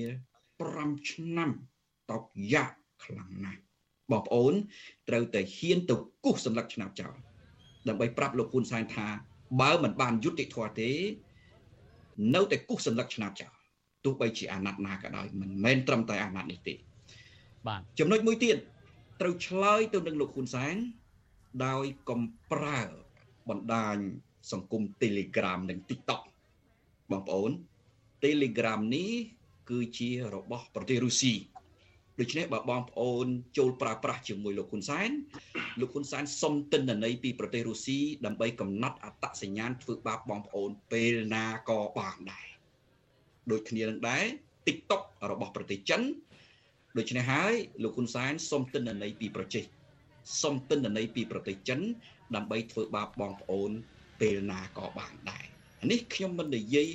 [0.49, 1.49] 5ឆ្នាំ
[2.11, 2.23] តោក
[2.53, 3.61] យ៉ាក់ខ្លាំងណាស់
[4.11, 4.53] បងប្អូន
[5.09, 7.15] ត្រូវតែហ៊ានទៅគូសសន្លឹកឆ្នោតចោល
[7.87, 9.07] ដើម្បីប្រាប់លោកហ៊ុនសែនថា
[9.61, 10.91] បើមិនបានយុត្តិធម៌ទេ
[12.35, 13.53] នៅតែគូសសន្លឹកឆ្នោតចោល
[14.03, 16.73] ទោះបីជាអាណត្តិណាក៏ដោយមិនមែនត្រឹមតែអាណត្តិនេះទេ
[17.67, 18.57] បាទចំណុចមួយទៀត
[19.21, 20.75] ត្រូវឆ្លើយទៅនឹងលោកហ៊ុនសែន
[21.65, 22.21] ដោយកុំ
[22.51, 22.81] ប្រើ
[23.49, 23.97] បណ្ដាញ
[24.51, 26.21] សង្គម Telegram និង TikTok
[27.11, 27.51] បងប្អូន
[28.23, 29.11] Telegram នេះ
[29.69, 31.35] គឺជារបស់ប្រទេសរុស្ស៊ី
[32.19, 33.25] ដូច្នេះបើបងប្អូន
[33.57, 35.09] ចូលប្រើប្រាស់ជាមួយលោកហ៊ុនសែន
[35.79, 42.47] លោកហ៊ុនសែនសុំទិន្នន័យពីប្រទេសរុស្ស៊ីដើម្បីកំណត់អត្តសញ្ញាណធ្វើបាបបងប្អូនពេលណាក៏បានដែរ
[43.51, 44.23] ដូចគ្នានឹងដែរ
[44.67, 45.01] TikTok
[45.31, 46.01] របស់ប្រទេសចិន
[46.97, 47.53] ដូច្នេះហើយ
[47.83, 49.63] លោកហ៊ុនសែនសុំទិន្នន័យពីប្រទេស
[50.41, 51.79] សុំទិន្នន័យពីប្រទេសចិន
[52.35, 53.71] ដើម្បីធ្វើបាបបងប្អូន
[54.21, 55.56] ពេលណាក៏បានដែរ
[55.91, 56.87] នេះខ្ញុំមិននិយាយ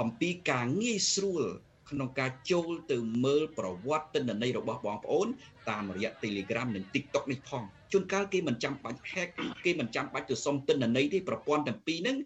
[0.00, 1.44] អំពីការងាយស្រួល
[1.90, 5.26] ក្នុងការចូលទៅមើលប្រវត្តិទិន្នន័យរបស់បងប្អូន
[5.70, 7.62] តាមរយៈ Telegram និង TikTok នេះផង
[7.92, 9.28] ជួនកាលគេមិនចាំបាច់ hack
[9.64, 12.16] គេមិនចាំបាច់ទៅសុំទិន្នន័យទេប្រព័ន្ធទាំងពីរហ្នឹង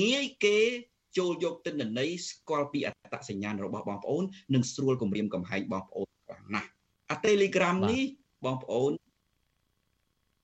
[0.00, 0.58] ងាយគេ
[1.18, 6.68] ចូលយកទិន្នន័យស្គាល់ពីអត្តសញ្ញាណរបស់បងប្អូននិងស្រួលគម្រាមកំហែងបងប្អូនខ្លាំងណាស់
[7.10, 8.02] អា Telegram នេះ
[8.44, 8.92] បងប្អូន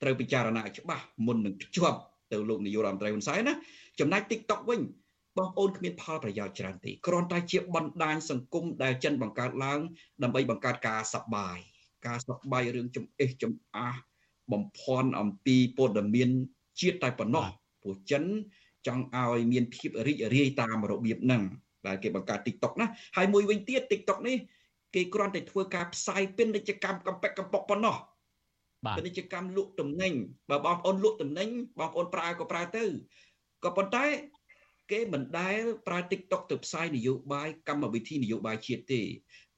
[0.03, 1.99] ត្រូវពិចារណាច្បាស់មុននឹងភ្ជាប់
[2.33, 3.55] ទៅលោកនាយករដ្ឋមន្ត្រីហ៊ុនសែនណា
[4.01, 4.81] ចំណែក TikTok វិញ
[5.39, 9.81] បងប្អូនគ្មានផលប្រយោជន៍ច្រើនទេគ្រាន់តែជាបណ្ដាញសង្គមដែលចិនបង្កើតឡើង
[10.23, 11.57] ដើម្បីបង្កើតការសប្បាយ
[12.07, 13.97] ការសប្បាយរឿងចំអេះចំអាស
[14.53, 16.31] បំភ័ន្តអំពីព័ត៌មាន
[16.81, 17.47] ជាតិតែប៉ុណ្ណោះ
[17.83, 18.25] ព្រោះចិន
[18.87, 21.43] ចង់ឲ្យមានភាពរីករាយតាមរបៀបហ្នឹង
[21.87, 24.37] ដែលគេបង្កើត TikTok ណាហើយមួយវិញទៀត TikTok នេះ
[24.95, 27.97] គេគ្រាន់តែធ្វើការផ្សាយពាណិជ្ជកម្មកំពេចកំប៉ុកប៉ុណ្ណោះ
[28.97, 30.13] ពាណិជ្ជកម្មលក់ទំនិញ
[30.51, 32.85] បើបងប្អូនលក់ទំនិញបងប្អូនប្រើក៏ប្រើទៅ
[33.65, 34.05] ក៏ប៉ុន្តែ
[34.91, 39.03] គេមិនដែលប្រើ TikTok ទៅផ្សាយនយោបាយកម្មវិធីនយោបាយជាតិទេ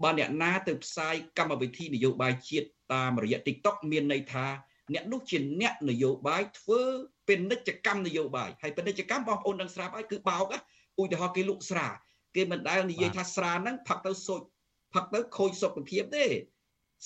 [0.03, 4.47] បើអ្នកណាទៅផ្សាយកម្មវិធីនយោបាយជាតិតាមរយៈ TikTok មានន័យថា
[4.95, 6.81] អ្នកនោះជាអ្នកនយោបាយធ្វើ
[7.29, 10.47] ពាណិជ្ជកម្មនយោបាយហើយពាណិជ្ជកម្មបងប្អូនដឹងស្រាប់ហើយគឺបោក
[11.01, 11.89] ឧទាហរណ៍គេលក់ស្រា
[12.37, 14.41] គេមិនដែលនិយាយថាស្រាហ្នឹងផឹកទៅសូច
[14.95, 16.27] ផឹកទៅខូចសុខភាពទេ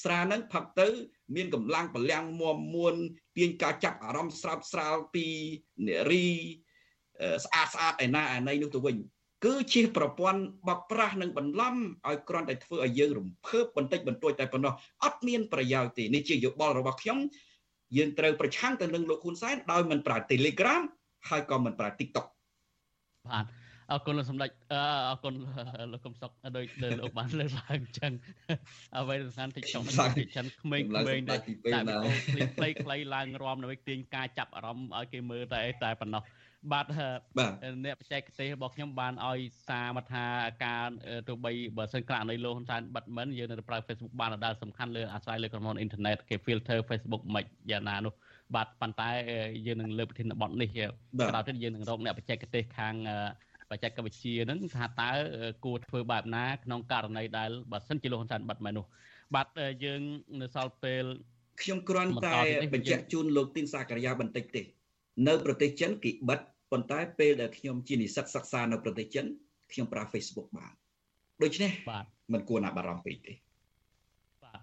[0.03, 0.89] ស្រាហ្នឹងផឹកទៅ
[1.35, 2.95] មានកម្លាំងបលាំងមមមួន
[3.37, 5.27] ទាញការចាប់អារម្មណ៍ស្រាប់ស្រាលពី
[5.87, 6.27] នារី
[7.45, 8.97] ស្អាតស្អាតឯណាឯណីនោះទៅវិញ
[9.45, 11.75] គឺជាប្រព័ន្ធបកប្រាស់និងបន្លំ
[12.09, 14.73] ឲ្យគ្រាន់តែធ្វើឲ្យយើងរំភើបបន្តិចបន្តួចតែប៉ុណ្ណោះ
[15.05, 17.19] អត់មានប្រយោជន៍ទេនេះជាយោបល់របស់ខ្ញុំ
[17.97, 20.83] យើងត្រូវប្រឆាំងទៅនឹងលោកហ៊ុនសែនដោយមិនប្រើ Telegram
[21.29, 22.27] ហើយក៏មិនប្រើ TikTok
[23.29, 23.47] បាទ
[23.91, 24.51] អរគុណលោកសម្ដេច
[25.11, 25.35] អរគុណ
[25.93, 26.65] លោកកំសុកដោយ
[27.01, 28.13] លោកបានលើកឡើងអញ្ចឹង
[28.97, 30.93] អ្វីសំខាន់ TikTok នេះគេចិនក្មេងៗ
[31.31, 31.37] តែតែ
[32.57, 36.23] ខ្លីខ្លីឡើងរំដើម្បីទាញការចាប់អារម្មណ៍ឲ្យគេមើលតែតែប៉ុណ្ណោះ
[36.71, 36.87] បាទ
[37.85, 40.25] អ្នកបច្ចេកទេសរបស់ខ្ញុំបានឲ្យសារមកថា
[40.65, 40.89] ការ
[41.29, 48.13] ទោះបីបើសិនក្រៅនៃលោកហ៊ុនសែនបិទមិនយើងនៅប្រើ Facebook បានដដែលសំខាន់លើអាស្រ័យលើក្រុមហ៊ុនអ៊ីនធឺណិតគេ filter Facebook មិនយ៉ាងណានោះ
[48.55, 49.09] បាទប៉ុន្តែ
[49.67, 52.95] យើងនឹងលើកប្រធានបទនេះក្រោយទៀតយើងនឹងរកអ្នកបច្ចេកទេសខាង
[53.71, 55.11] បច្ចេកវិទ្យានឹងថាតើ
[55.65, 58.85] គួរធ្វើបែបណាក្នុងករណីដែលបើសិនជាលោកហ៊ុនសែនបិទមិននោះ
[59.35, 59.47] បាទ
[59.85, 60.01] យើង
[60.41, 61.05] នៅសល់ពេល
[61.63, 62.41] ខ្ញុំគ្រាន់តែ
[62.75, 64.63] បញ្ជាក់ជូនលោកទីនសាករិយាបន្តិចទេ
[65.29, 66.41] នៅប្រទេសចិនគេបិទ
[66.73, 69.27] ប៉ុន្តែពេលដែលខ្ញុំជានិស្សិតសិក្សានៅប្រទេសចិន
[69.73, 70.73] ខ្ញុំប្រើ Facebook បាន
[71.43, 73.33] ដូច្នេះបាទមិនគួរណាបារម្ភពេកទេ
[74.45, 74.61] បាទ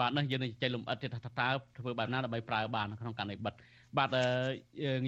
[0.00, 1.48] បាទនេះយើងនឹងចែកលំអិតទៀតថាតើ
[1.78, 3.54] ធ្វើបែបណាដើម្បីប្រើបានក្នុងករណីបិទ
[3.98, 4.10] បាទ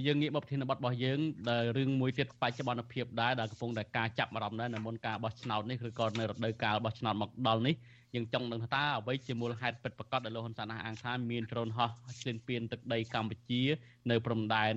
[0.06, 1.18] យើងងាកមកប្រធានបទរបស់យើង
[1.50, 7.74] ដែលរឿងមួយទៀតបច្ចុប្បន្នភាពដែរដែលកំពុងតែការចាប់អារម្មណ៍ដែរនៅមុនការបោះឆ្នោតនេះឬក៏នៅរដូវកាលបោះឆ្នោតមកដល់នេះ
[8.14, 11.90] យើងចង់ដឹងថាអ្វីជាមូលហេតុពិតប្រាកដដែលលោកហ៊ុនសែនអះអាងថាមានដ្រូនហោះ
[12.20, 13.62] ឈ្លានពានទឹកដីកម្ពុជា
[14.10, 14.74] នៅព្រំដែន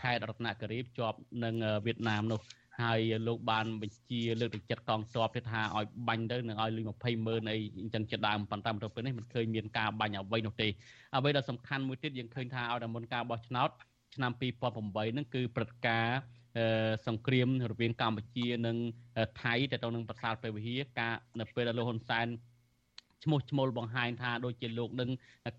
[0.00, 1.54] ខេត្តរតនគិរីភ្ជាប់នឹង
[1.86, 2.40] វៀតណាមនោះ
[2.80, 10.68] ហើយលោកបានបញ្ជាលើកទឹកចិត្តកងទ័ពទៀតថាឲ្យបាញ់ទៅនឹងឲ្យលុយ20ម៉ឺនអីអញ្ចឹងជាដើមប៉ុន្តែមកដល់ពេលនេះមិនឃើញមានការបាញ់អ្វីនោះទេ
[11.16, 13.70] អ្វីដែលសំខាន់មួយទៀតយើងឃើញថាឲ្យតែមុនការបោះឆ្នោត
[14.14, 16.18] ឆ្នាំ2008ហ្នឹងគឺព្រឹត្តិការណ៍
[17.06, 18.76] សង្គ្រាមរវាងកម្ពុជានិង
[19.42, 22.26] ថៃទៅទៅនឹងប្រាសាទព្រះវិហារការនៅពេលដែលលោកហ៊ុនសែន
[23.24, 25.10] ឈ្មោះឈ្មោលបង្ហាញថាដូចជាលោកនឹង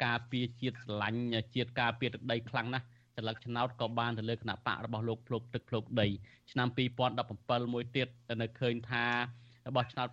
[0.05, 1.19] ការពារជាតិស្រឡាញ់
[1.55, 2.85] ជាតិការពារទឹកដីខ្លាំងណាស់
[3.17, 6.07] ចលឹកឆ្នោតក៏បានទៅលើគណៈបករបស់លោកភ្លុកទឹកភ្លុកដី
[6.51, 6.67] ឆ្នាំ
[7.19, 8.07] 2017មួយទៀត
[8.41, 9.05] នៅឃើញថា
[9.67, 10.07] របស់ឆ្នោត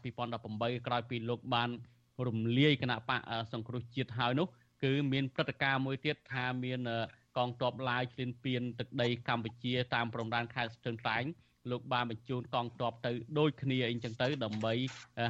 [0.45, 1.71] 2018ក្រោយពីលោកបាន
[2.27, 3.21] រំលាយគណៈបក
[3.53, 4.47] សង្គ្រោះជាតិហើយនោះ
[4.85, 6.81] គឺមានព្រឹត្តិការណ៍មួយទៀតថាមាន
[7.37, 11.25] កងទ័ពឡាយឈ្លានពានទឹកដីកម្ពុជាតាមព្រំដែនខេត្តស្ទឹងត្រែង
[11.71, 14.75] លោកបានបញ្ជូនកងទ័ពទៅដូចគ្នាអីចឹងទៅដើម្បី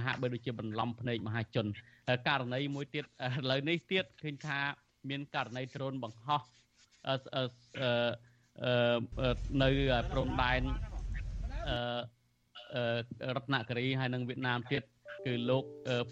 [0.05, 1.67] ហាក់បីដូចជាបន្លំភ្នែកមហាជន
[2.29, 3.07] ករណីមួយទៀតឥ
[3.51, 4.59] ឡូវនេះទៀតឃើញថា
[5.11, 6.43] មានករណីដ្រូនបង្ហោះ
[9.63, 9.69] នៅ
[10.13, 10.63] ព្រំដែន
[13.37, 14.83] រតនគិរីហើយនិងវៀតណាមទៀត
[15.27, 15.65] គឺលោក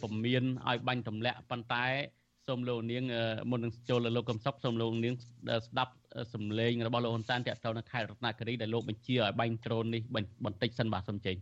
[0.02, 1.86] ពមៀនឲ្យបាញ់ទម្លាក់ប៉ុន្តែ
[2.48, 3.04] សូមលោកនាង
[3.50, 5.14] មុននឹងចូលលោកកំសុកសូមលោកនាង
[5.66, 5.92] ស្ដាប់
[6.34, 10.02] សំឡេងរបស់លោកហ៊ុនសែនតាក់ទងនឹងខេត្តរតនគិរីដែលលោកបញ្ជាឲ្យបាញ់ដ្រូននេះ
[10.44, 11.36] បន្តិចសិនបាទសូមចេញ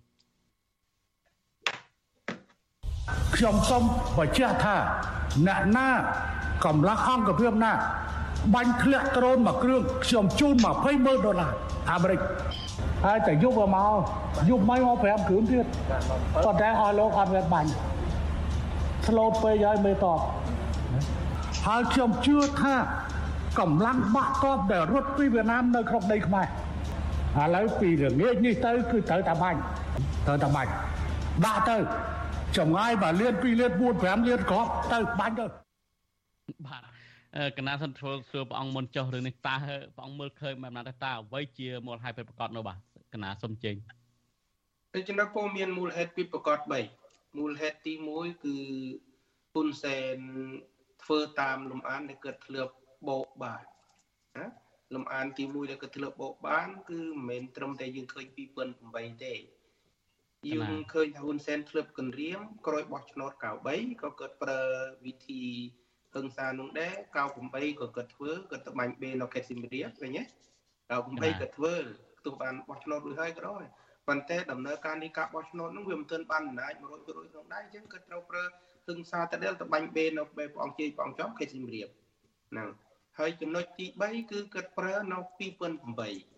[3.37, 3.83] ខ្ញុំសូម
[4.19, 4.77] បញ្ជាក់ថា
[5.47, 5.89] អ្នកណា
[6.65, 7.73] កម្លាំងអង្គភាពណា
[8.55, 11.53] បាញ់ធ្លាក់ដ្រូនមួយគ្រឿងខ្ញុំជូន20ម៉ឺនដុល្លារ
[11.93, 12.21] អាមេរិក
[13.07, 13.93] ហើយតែយុបមក
[14.51, 15.65] យុបមកមក5គ្រឿងទៀត
[16.45, 17.71] ប៉ុន្តែអស់លោកអត់មានបាញ់
[19.07, 20.21] ស្លូតពេកហើយមេតប
[21.67, 22.75] ហើយខ្ញុំជឿថា
[23.61, 29.59] កម្លាំងបាក់តបដែលរត់ពីវៀតណាមនៅក្នុងដីខ្មែរឥឡូវពីល្ងាចនេះទៅគឺត្រូវតែបាញ់
[30.27, 30.71] ត្រូវតែបាញ់
[31.45, 31.77] ដាក់ទៅ
[32.57, 35.47] ចម្ងាយបើលៀន2លៀន4 5លៀនគ្រាប់ទៅបាញ់ទៅ
[36.67, 36.83] បាទ
[37.59, 39.57] កណាសិនធ្វើសួរព្រះអង្គមុនចុះរឿងនេះតើ
[39.95, 42.79] ព្រះអង្គមើលឃើញបែបណាទៅតើអ្វីជាមូលហេតុពិតប្រាកដនោះបាទ
[43.15, 43.75] កណាសុំចេញ
[44.93, 46.59] តែចំណុចពោមានមូលហេតុពិតប្រាកដ
[46.99, 48.57] 3មូលហេតុទី1គឺ
[49.53, 50.19] ហ៊ុនសែន
[51.03, 52.73] ធ្វើតាមលំអានដែលគាត់ធ្លាប់
[53.09, 53.63] បោកបាន
[54.39, 54.47] ណា
[54.95, 58.27] លំអានទី1ដែលគាត់ធ្លាប់បោកបាន គឺមិនមែនត្រឹមតែយើងឃើញ
[58.75, 59.35] 2008ទេ
[60.51, 63.33] យើងឃើញថាហ៊ុនសែនធ្លាប់គម្រាមក្រោយបោះឆ្នោត
[63.67, 64.61] 93ក៏គាត់ប្រើ
[65.07, 65.43] វិធី
[66.15, 66.95] ហឹង្សានោះដែរ
[67.33, 70.23] 98ក៏គាត់ធ្វើគាត់ទៅបាញ់បេនៅខេត្តសៀមរាបឃើញទេ
[70.91, 71.75] 98គាត់ធ្វើ
[72.25, 73.65] ទោះបានបោះឆ្នោតរួចហើយក៏ដោយ
[74.09, 78.45] ប៉ុន្តែដំណើរការនៃការបោះឆ្នោតនោះវាមិនទាន់បានអំណាច100%ក្នុងដែរអញ្ចឹងគាត់ត្រូវប្រើ
[78.87, 81.89] ហឹង្សាទៅដល់ទៅបាញ់បេនៅបែបព្រះអង្គជ័យព្រះអង្គចំខេត្តសៀមរាប
[82.51, 82.69] ហ្នឹង
[83.19, 86.36] ហើយចំណុចទី3គឺគាត់ប្រើនៅ2008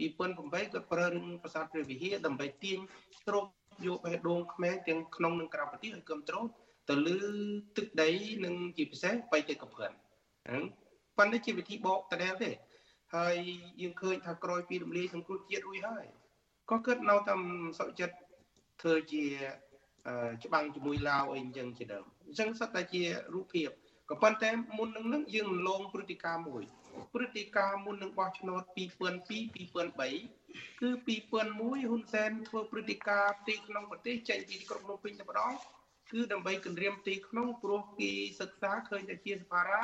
[0.00, 2.78] 2008គាត់ប្រើនឹងប្រាសាទព្រះវិហារដើម្បីទាញ
[3.24, 3.44] ស្រូប
[3.86, 6.44] យកបេះដូងខ្មែរទាំងក្នុងនិងក្រៅប្រទេសឲ្យគ្រប់គ្រង
[6.90, 7.18] ទៅលើ
[7.76, 8.10] ទឹកដី
[8.44, 9.92] និងជាពិសេសបៃតេកព្រាន
[10.46, 10.62] ហ្នឹង
[11.18, 12.50] ប៉ុន្តែជាវិធីបកតដែលទេ
[13.16, 13.36] ហើយ
[13.80, 16.04] យើងឃើញថាក្រោយពីរំលាយសង្គ្រោះជាតិរួចហើយ
[16.70, 17.40] ក៏គាត់នៅតាម
[17.78, 18.16] សុខចិត្ត
[18.82, 19.24] ធ្វើជា
[20.44, 23.02] ច្បាំងជាមួយឡាវអីអញ្ចឹងជាដើមអញ្ចឹងសិតតែជា
[23.34, 23.68] រូបភាព
[24.09, 26.63] ក៏ប៉ុន្តែមុននឹងនឹងយើងលងព្រឹត្តិការណ៍មួយ
[27.13, 28.79] ព្រឹត្តិការណ៍មុននឹងបោះឆ្នោត2002
[29.55, 35.53] 2003គឺ2001ហ៊ុនសែនធ្វើព្រឹត្តិការណ៍ទីក្នុងប្រទេសចេញពីក្រុងភ្នំពេញតែម្ដង
[36.11, 39.79] គឺដើម្បីគម្រាមទីក្នុងព្រោះគេសិក្សាឃើញតែជាសភារា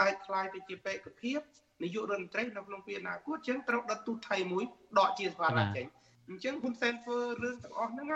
[0.00, 1.40] អាចคล้ายទៅជាបេក្ខភាព
[1.82, 4.64] នាយករដ្ឋមន្ត្រីនៅក្នុងពេលអនាគតអញ្ចឹងត្រូវដុតទូតថៃមួយ
[4.98, 5.86] ដកជាសភារាចេញ
[6.28, 8.06] អញ្ចឹងហ៊ុនសែនធ្វើរឿងទាំងអស់ហ្នឹង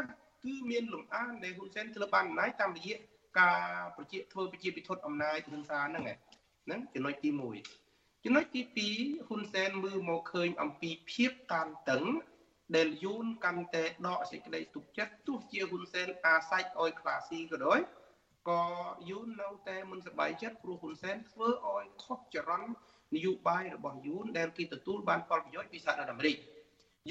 [0.45, 2.99] គឺមានលំអានដែលហ៊ុនសែនធ្វើបានអំណាចតាមរយៈ
[3.38, 3.62] ការ
[3.98, 6.18] ប្រជាធ្វើប្រជាពិធដ្ឋអំណាចហ៊ុនសានហ្នឹង
[6.66, 7.30] ហ្នឹងចំណុចទី
[7.78, 8.62] 1ចំណុចទី
[9.00, 12.04] 2ហ៊ុនសែនមើលមកឃើញអំពីភាពតានតឹង
[12.76, 17.80] ដែលយូនកាន់តែដកសេចក្តីទុកចិត្តទោះជាហ៊ុនសែនអាសាច់អោយខ្លាស៊ីក៏ដោយ
[18.50, 18.64] ក៏
[19.10, 22.70] យូននៅតែមិនសប្បាយចិត្តព្រោះហ៊ុនសែនធ្វើឲ្យខុសចរន្ត
[23.16, 26.36] នយោបាយរបស់យូនដែលគេទទួលបានផលប្រយោជន៍ពីសហរដ្ឋអាមេរិក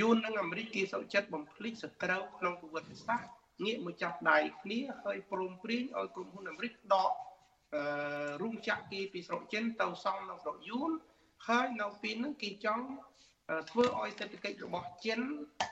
[0.00, 7.12] យូននិងអាមេរិកគេសុខចិត្តបំភ្លេចសត្រូវក្នុងប្រវត្តិសាស្ត្រ ងាកមកចាប់ដៃគ្នាហើយព្រមព្រៀងឲ្យក្រុមហ៊ុនអាមេរិកដក
[7.74, 7.82] អឺ
[8.42, 10.90] រោងចក្រគេពីស្រុកចិនទៅសង់នៅស្រុកយួន
[11.48, 12.84] ហើយនៅពេលហ្នឹងគេចង់
[13.70, 15.20] ធ្វើឲ្យសេដ្ឋកិច្ចរបស់ចិន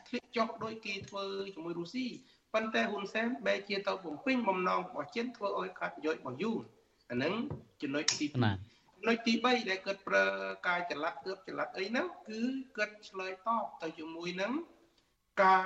[0.09, 1.24] ធ្លាក់ចុះដោយគេធ្វើ
[1.55, 2.07] ជាមួយរុស្ស៊ី
[2.55, 6.62] ប៉ុន្តែហ៊ុនសែនបែរជាទៅបំពេញបំណងរបស់ចិនធ្វើឲ្យខាត់ប្រយោជន៍របស់យួន
[7.11, 7.34] អាហ្នឹង
[7.82, 10.24] ចំណុចទី2ចំណុចទី3ដែលគាត់ប្រើ
[10.68, 12.41] ការចល័តទើបចល័តអីហ្នឹងគឺ
[12.76, 14.53] គាត់ឆ្លើយតបទៅជាមួយនឹង
[15.43, 15.62] ការ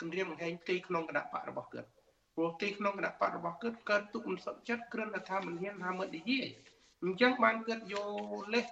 [0.00, 1.88] គម្រាមកំហែងទីក្នុងគណៈបករបស់គាត់
[2.34, 6.46] ព្រោះទីក្នុងគណៈបករបស់គាត់គាត់ទុកមិនសុខចិត្តគ្រាន់តែថាមិនហ៊ានថាមិននិយាយ
[7.02, 8.08] អញ្ចឹងបានគាត់យក
[8.54, 8.66] លេស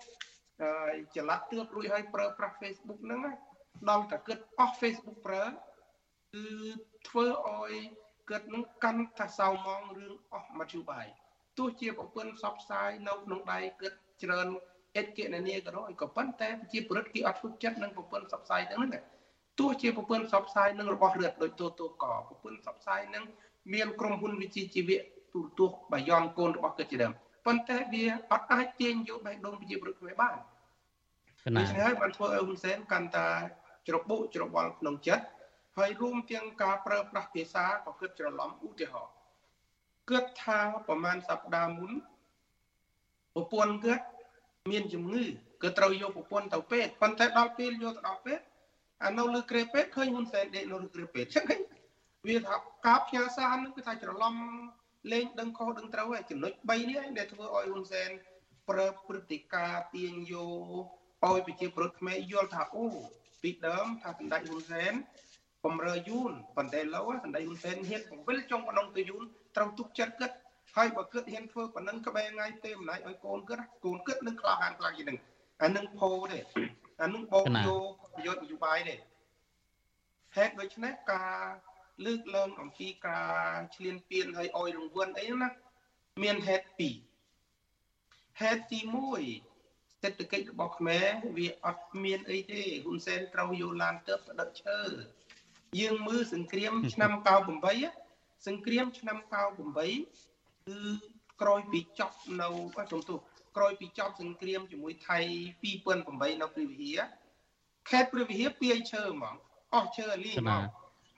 [1.17, 3.21] ចល័តទឿបរួចហើយប្រើប្រាស់ Facebook ហ្នឹង
[3.91, 6.45] ដល់តែគាត់អស់ Facebook ប្រើគឺ
[7.09, 7.73] ធ្វើឲ្យ
[8.31, 11.07] គាត់នឹងកាន់តែសៅម៉ងរឿងអស់មធ្យោបាយ
[11.59, 14.47] ទោះជាប្រព័ន្ធផ្សព្វផ្សាយនៅក្នុងដៃគាត់ច្រើន
[14.97, 19.05] អេតកេនានីក៏ដោយក៏ប៉ុន្តែប្រជាពលរដ្ឋគេអត់ទុកចិត្តនឹងប្រព័ន្ធផ្សព្វផ្សាយទាំងហ្នឹង
[19.59, 23.25] ទោះជាប្រពន្ធផ្សព្វផ្សាយនឹងរបស់រដ្ឋដូចទូទូកប្រពន្ធផ្សព្វផ្សាយនឹង
[23.73, 25.01] មានក្រុមហ៊ុនវិជាជីវៈ
[25.33, 27.13] ទូរទស្សន៍បាយ័នកូនរបស់គាត់ជាដើម
[27.47, 30.37] ប៉ុន្តែវាអត់អាចទាញយកបេះដូងប្រជាពលរដ្ឋខ្មែរបាន
[31.59, 33.29] ដូច្នេះហើយបានធ្វើឲ្យហ៊ុនសែនកាន់តែ
[33.89, 35.25] ច្របូកច្របល់ក្នុងចិត្ត
[35.77, 39.13] ហើយរួមទាំងការប្រើប្រាស់ភាសាក៏គិតច្រឡំឧទាហរណ៍
[40.11, 41.91] គិតថាប្រហែលសប្តាហ៍មុន
[43.35, 44.05] ប្រពន្ធគាត់
[44.71, 45.25] មានជំងឺ
[45.63, 48.45] គឺត្រូវយកប្រពន្ធទៅពេទ្យប៉ុន្តែដល់ពេលយកទៅដល់ពេទ្យ
[49.05, 51.45] អានៅលើក្រេពេទ្យឃើញហ៊ុនសែនដេកនៅលើក្រេពេទ្យចឹង
[52.29, 54.35] វាថាការផ្ញើសារនឹងគឺថាច្រឡំ
[55.13, 58.11] លេងដឹងខុសដឹងត្រូវហើយចំណុច3នេះដែលធ្វើឲ្យហ៊ុនសែន
[58.69, 62.87] ប្រើព្រឹត្តិការណ៍ទាញយកឲ្យប្រជាពលរដ្ឋខ្មែរយល់ថាអូ
[63.43, 64.93] ពីដើមថាសម្ដេចហ៊ុនសែន
[65.65, 69.23] បំរើយូនប៉ុន្តែឡូវសម្ដេចហ៊ុនសែនហ៊ានបង្វិលចុងប៉ុណ្ណឹងទៅយូន
[69.57, 70.31] ត្រូវទុកចិត្តគិត
[70.77, 75.19] ហើយបើគិតហ៊ានធ្វើប៉ុណ្ណឹងក្បែរថ្ងៃទេអំណាចឲ្យកូនគិតកូនគិតនឹងខ្លាហានខ្លាំងជាងនឹង
[75.63, 76.39] អានឹងផោទេ
[77.03, 78.97] អានឹងបោកយក ប្រយោជន៍នយោបាយទេ
[80.37, 81.37] ហេតុដូច្នេះការ
[82.05, 83.21] លើកឡើងអំពីកា
[83.55, 85.49] រឈ្លានពានហើយអោយរង្វាន់អីណា
[86.23, 86.95] មានហេតុពីរ
[88.41, 88.81] ហេតុទី
[89.41, 91.07] 1សេដ្ឋកិច្ចរបស់ខ្មែរ
[91.37, 94.81] វាអត់មានអីទេហ៊ុនសែនត្រូវយកឡានទៅផ្ដិតឈើ
[95.81, 97.13] យើងមើលសង្គ្រាមឆ្នាំ
[97.79, 99.17] 98សង្គ្រាមឆ្នាំ
[99.93, 100.79] 98គឺ
[101.41, 102.49] ក្រោយពីចប់នៅ
[102.93, 103.19] សំទោស
[103.57, 105.19] ក្រោយពីចប់សង្គ្រាមជាមួយថៃ
[105.63, 107.01] 2008នៅព្រះវិហារ
[107.91, 109.35] ខេត្តព្រះវិហារពីឈើហ្មង
[109.75, 110.63] អស់ឈើលីហ្មង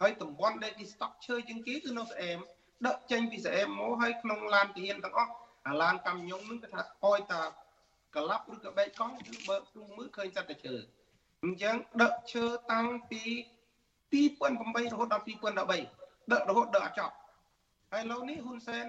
[0.00, 2.38] ហើយតំបន់ដែលគេស្តុកឈើជាងគេគឺនៅស្អែម
[2.86, 5.32] ដឹកចេញពីស្អែមមកហើយក្នុងឡានទាហានទាំងអស់
[5.66, 7.40] អាឡានកម្មញងនឹងគេថាអោយតា
[8.14, 10.74] កលាប់ឬក៏បែកកង់គឺបើកទូមើលឃើញសត្វតែឈើ
[11.42, 13.22] អញ្ចឹងដឹកឈើតាំងពី
[14.12, 17.14] 2008រហូតដល់2013ដឹករហូតដឹកអត់ចប់
[17.92, 18.86] ហើយឡូវនេះហ៊ុនសែន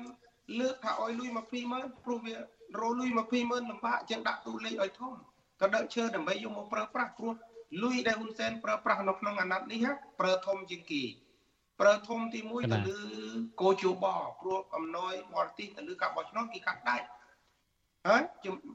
[0.59, 1.45] លើកថាអោយលុយមក
[1.75, 2.35] 20000ព្រោះវា
[2.81, 5.13] រលុយមក20000លំបាកអញ្ចឹងដាក់ទូលេខឲ្យធំ
[5.61, 7.33] ក៏ដឹកឈើដើម្បីយកមកប្រើប្រាស់ព្រោះ
[7.83, 9.85] លុយដែលហ៊ុនសែនប្រើប្រាស់នៅក្នុងអាណត្តិនេះ
[10.19, 11.03] ប្រើធំជាងគេ
[11.81, 12.99] ប្រើធំទី1ទៅលើ
[13.61, 14.05] កោជប
[14.41, 17.05] ព្រោះអំណោយបរទេសទៅលើការបោះឆ្នោតគេកាត់ដាច់
[18.07, 18.23] ហើយ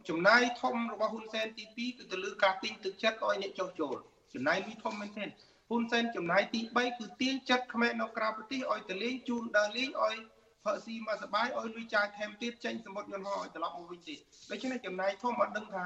[0.09, 3.97] ចំណាយធំរបស់ហ៊ុនសែនទី2គឺទៅលើការទិញទឹកចិត្តឲ្យអ្នកចុះចូល
[4.34, 5.28] ចំណាយលុយធំមែនទែន
[5.68, 10.16] ហ៊ុនសែនចំណាយទី3គឺទាញចិត្តខ្មែរនៅក្រៅប្រទេសឲ្យទៅលេងជូនដើរលេងឲ្យ
[10.64, 14.18] ផឹកស៊ីមកសបាយឲ្យលុយចាយថែមទៀតចេញសមុទ្រយន្តហោះឲ្យត្រឡប់មកវិញទៀត
[14.51, 15.82] ដូច្នេះចំណាយធំអត់ដឹងថា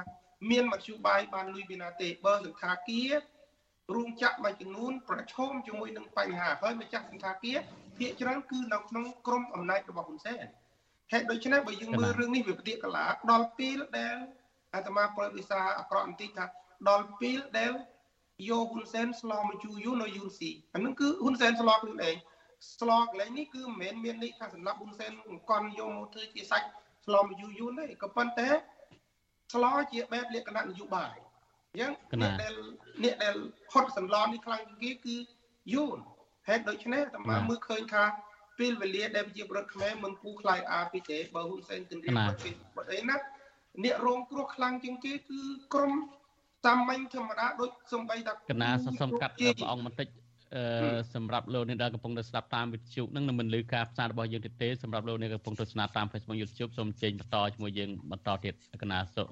[0.49, 3.11] មានមធ្យោបាយបានលុយពីណាទេបើសង្ខាគារ
[3.95, 7.57] រោងចក្រមួយចំនួនប្រឈមជាមួយនឹងបញ្ហាហើយម្ចាស់សង្ខាគារ
[7.97, 10.45] ភាគច្រើនគឺនៅក្នុងក្រមអំណាចរបស់ហ៊ុនសែន
[11.11, 14.15] ហេតុដូច្នេះបើយើងមើលរឿងនេះវាប្រតិកលាដល់ពេលដែល
[14.73, 16.45] អាត្មាប្រវិសាអក្រក់បន្តិចថា
[16.89, 17.71] ដល់ពេលដែល
[18.49, 22.15] យកហ៊ុនសែនស្លមកជូយូនៅយូនស៊ីអានឹងគឺហ៊ុនសែនស្លខ្លួនឯង
[22.79, 26.67] ស្លកន្លែងនេះគឺមិនមែនមានន័យថាសម្រាប់ហ៊ុនសែនអង្គន់យកមកធ្វើជាសាច់
[27.05, 28.49] ស្លមកយូយូនទេក៏ប៉ុន្តែ
[29.55, 31.15] ស្លោជាបែបលក្ខណៈនយោបាយ
[31.71, 31.91] អញ្ចឹង
[32.21, 32.53] អ្នកដែល
[33.03, 33.35] អ្នកដែល
[33.73, 35.15] ហត់សន្លន់នេះខ្លាំងជាងគេគឺ
[35.73, 35.97] យូន
[36.47, 38.03] ហេតុដូច្នេះតាមមើលឃើញថា
[38.59, 43.15] ពេលវេលាដែលប្រជាប្រដ្ឋខ្មែរមិនគូខ្លាយអាពីទេបើហ៊ុនសែនគិនរៀបបាត់ពីបាត់អីណា
[43.83, 45.39] អ្នករងគ្រោះខ្លាំងជាងគេគឺ
[45.73, 45.93] ក្រុម
[46.65, 48.69] សាមញ្ញធម្មតាដូចសំបីតាកណា
[49.01, 50.24] សុំកាត់ព្រះអង្គបន្តិចអឺ
[51.13, 59.23] សម្រាប់លោកអ្នកដែលកំពុងតែស្ដាប់តាមវិទ្យុនឹងនឹងមិនលឺការផ្សាយរបស់យើងទៀតទេសម្រាប់លោកអ្នកកំពុងទស្សនាតាម Facebook YouTube សូមអញ្ជើញបន្តជាមួយយើងបន្តទៀតកណាសុ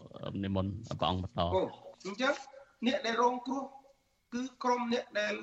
[0.43, 1.63] និមន្តព្រះអង្គបន្តអូ
[2.05, 2.33] អញ្ចឹង
[2.87, 3.63] អ្នកដែលរងគ្រោះ
[4.33, 5.33] គឺក្រុមអ្នកដែល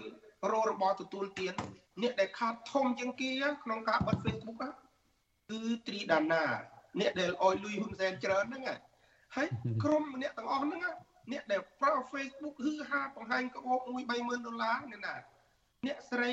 [0.53, 1.55] រងរបបទទួលទាន
[2.03, 3.31] អ្នកដែលខាតធំជាងគេ
[3.65, 4.59] ក្នុងការបិទ Facebook
[5.51, 6.43] គឺត្រីដាណា
[7.01, 8.63] អ្នកដែលអោយលុយហ៊ុនសែនច្រើនហ្នឹង
[9.37, 9.49] ហើយ
[9.85, 10.81] ក្រុមអ្នកទាំងអស់ហ្នឹង
[11.33, 15.15] អ្នកដែលប្រើ Facebook ហឺហាបង្ហាញក្បោប1 30000ដុល្លារអ្នកណា
[15.87, 16.33] អ្នកស្រី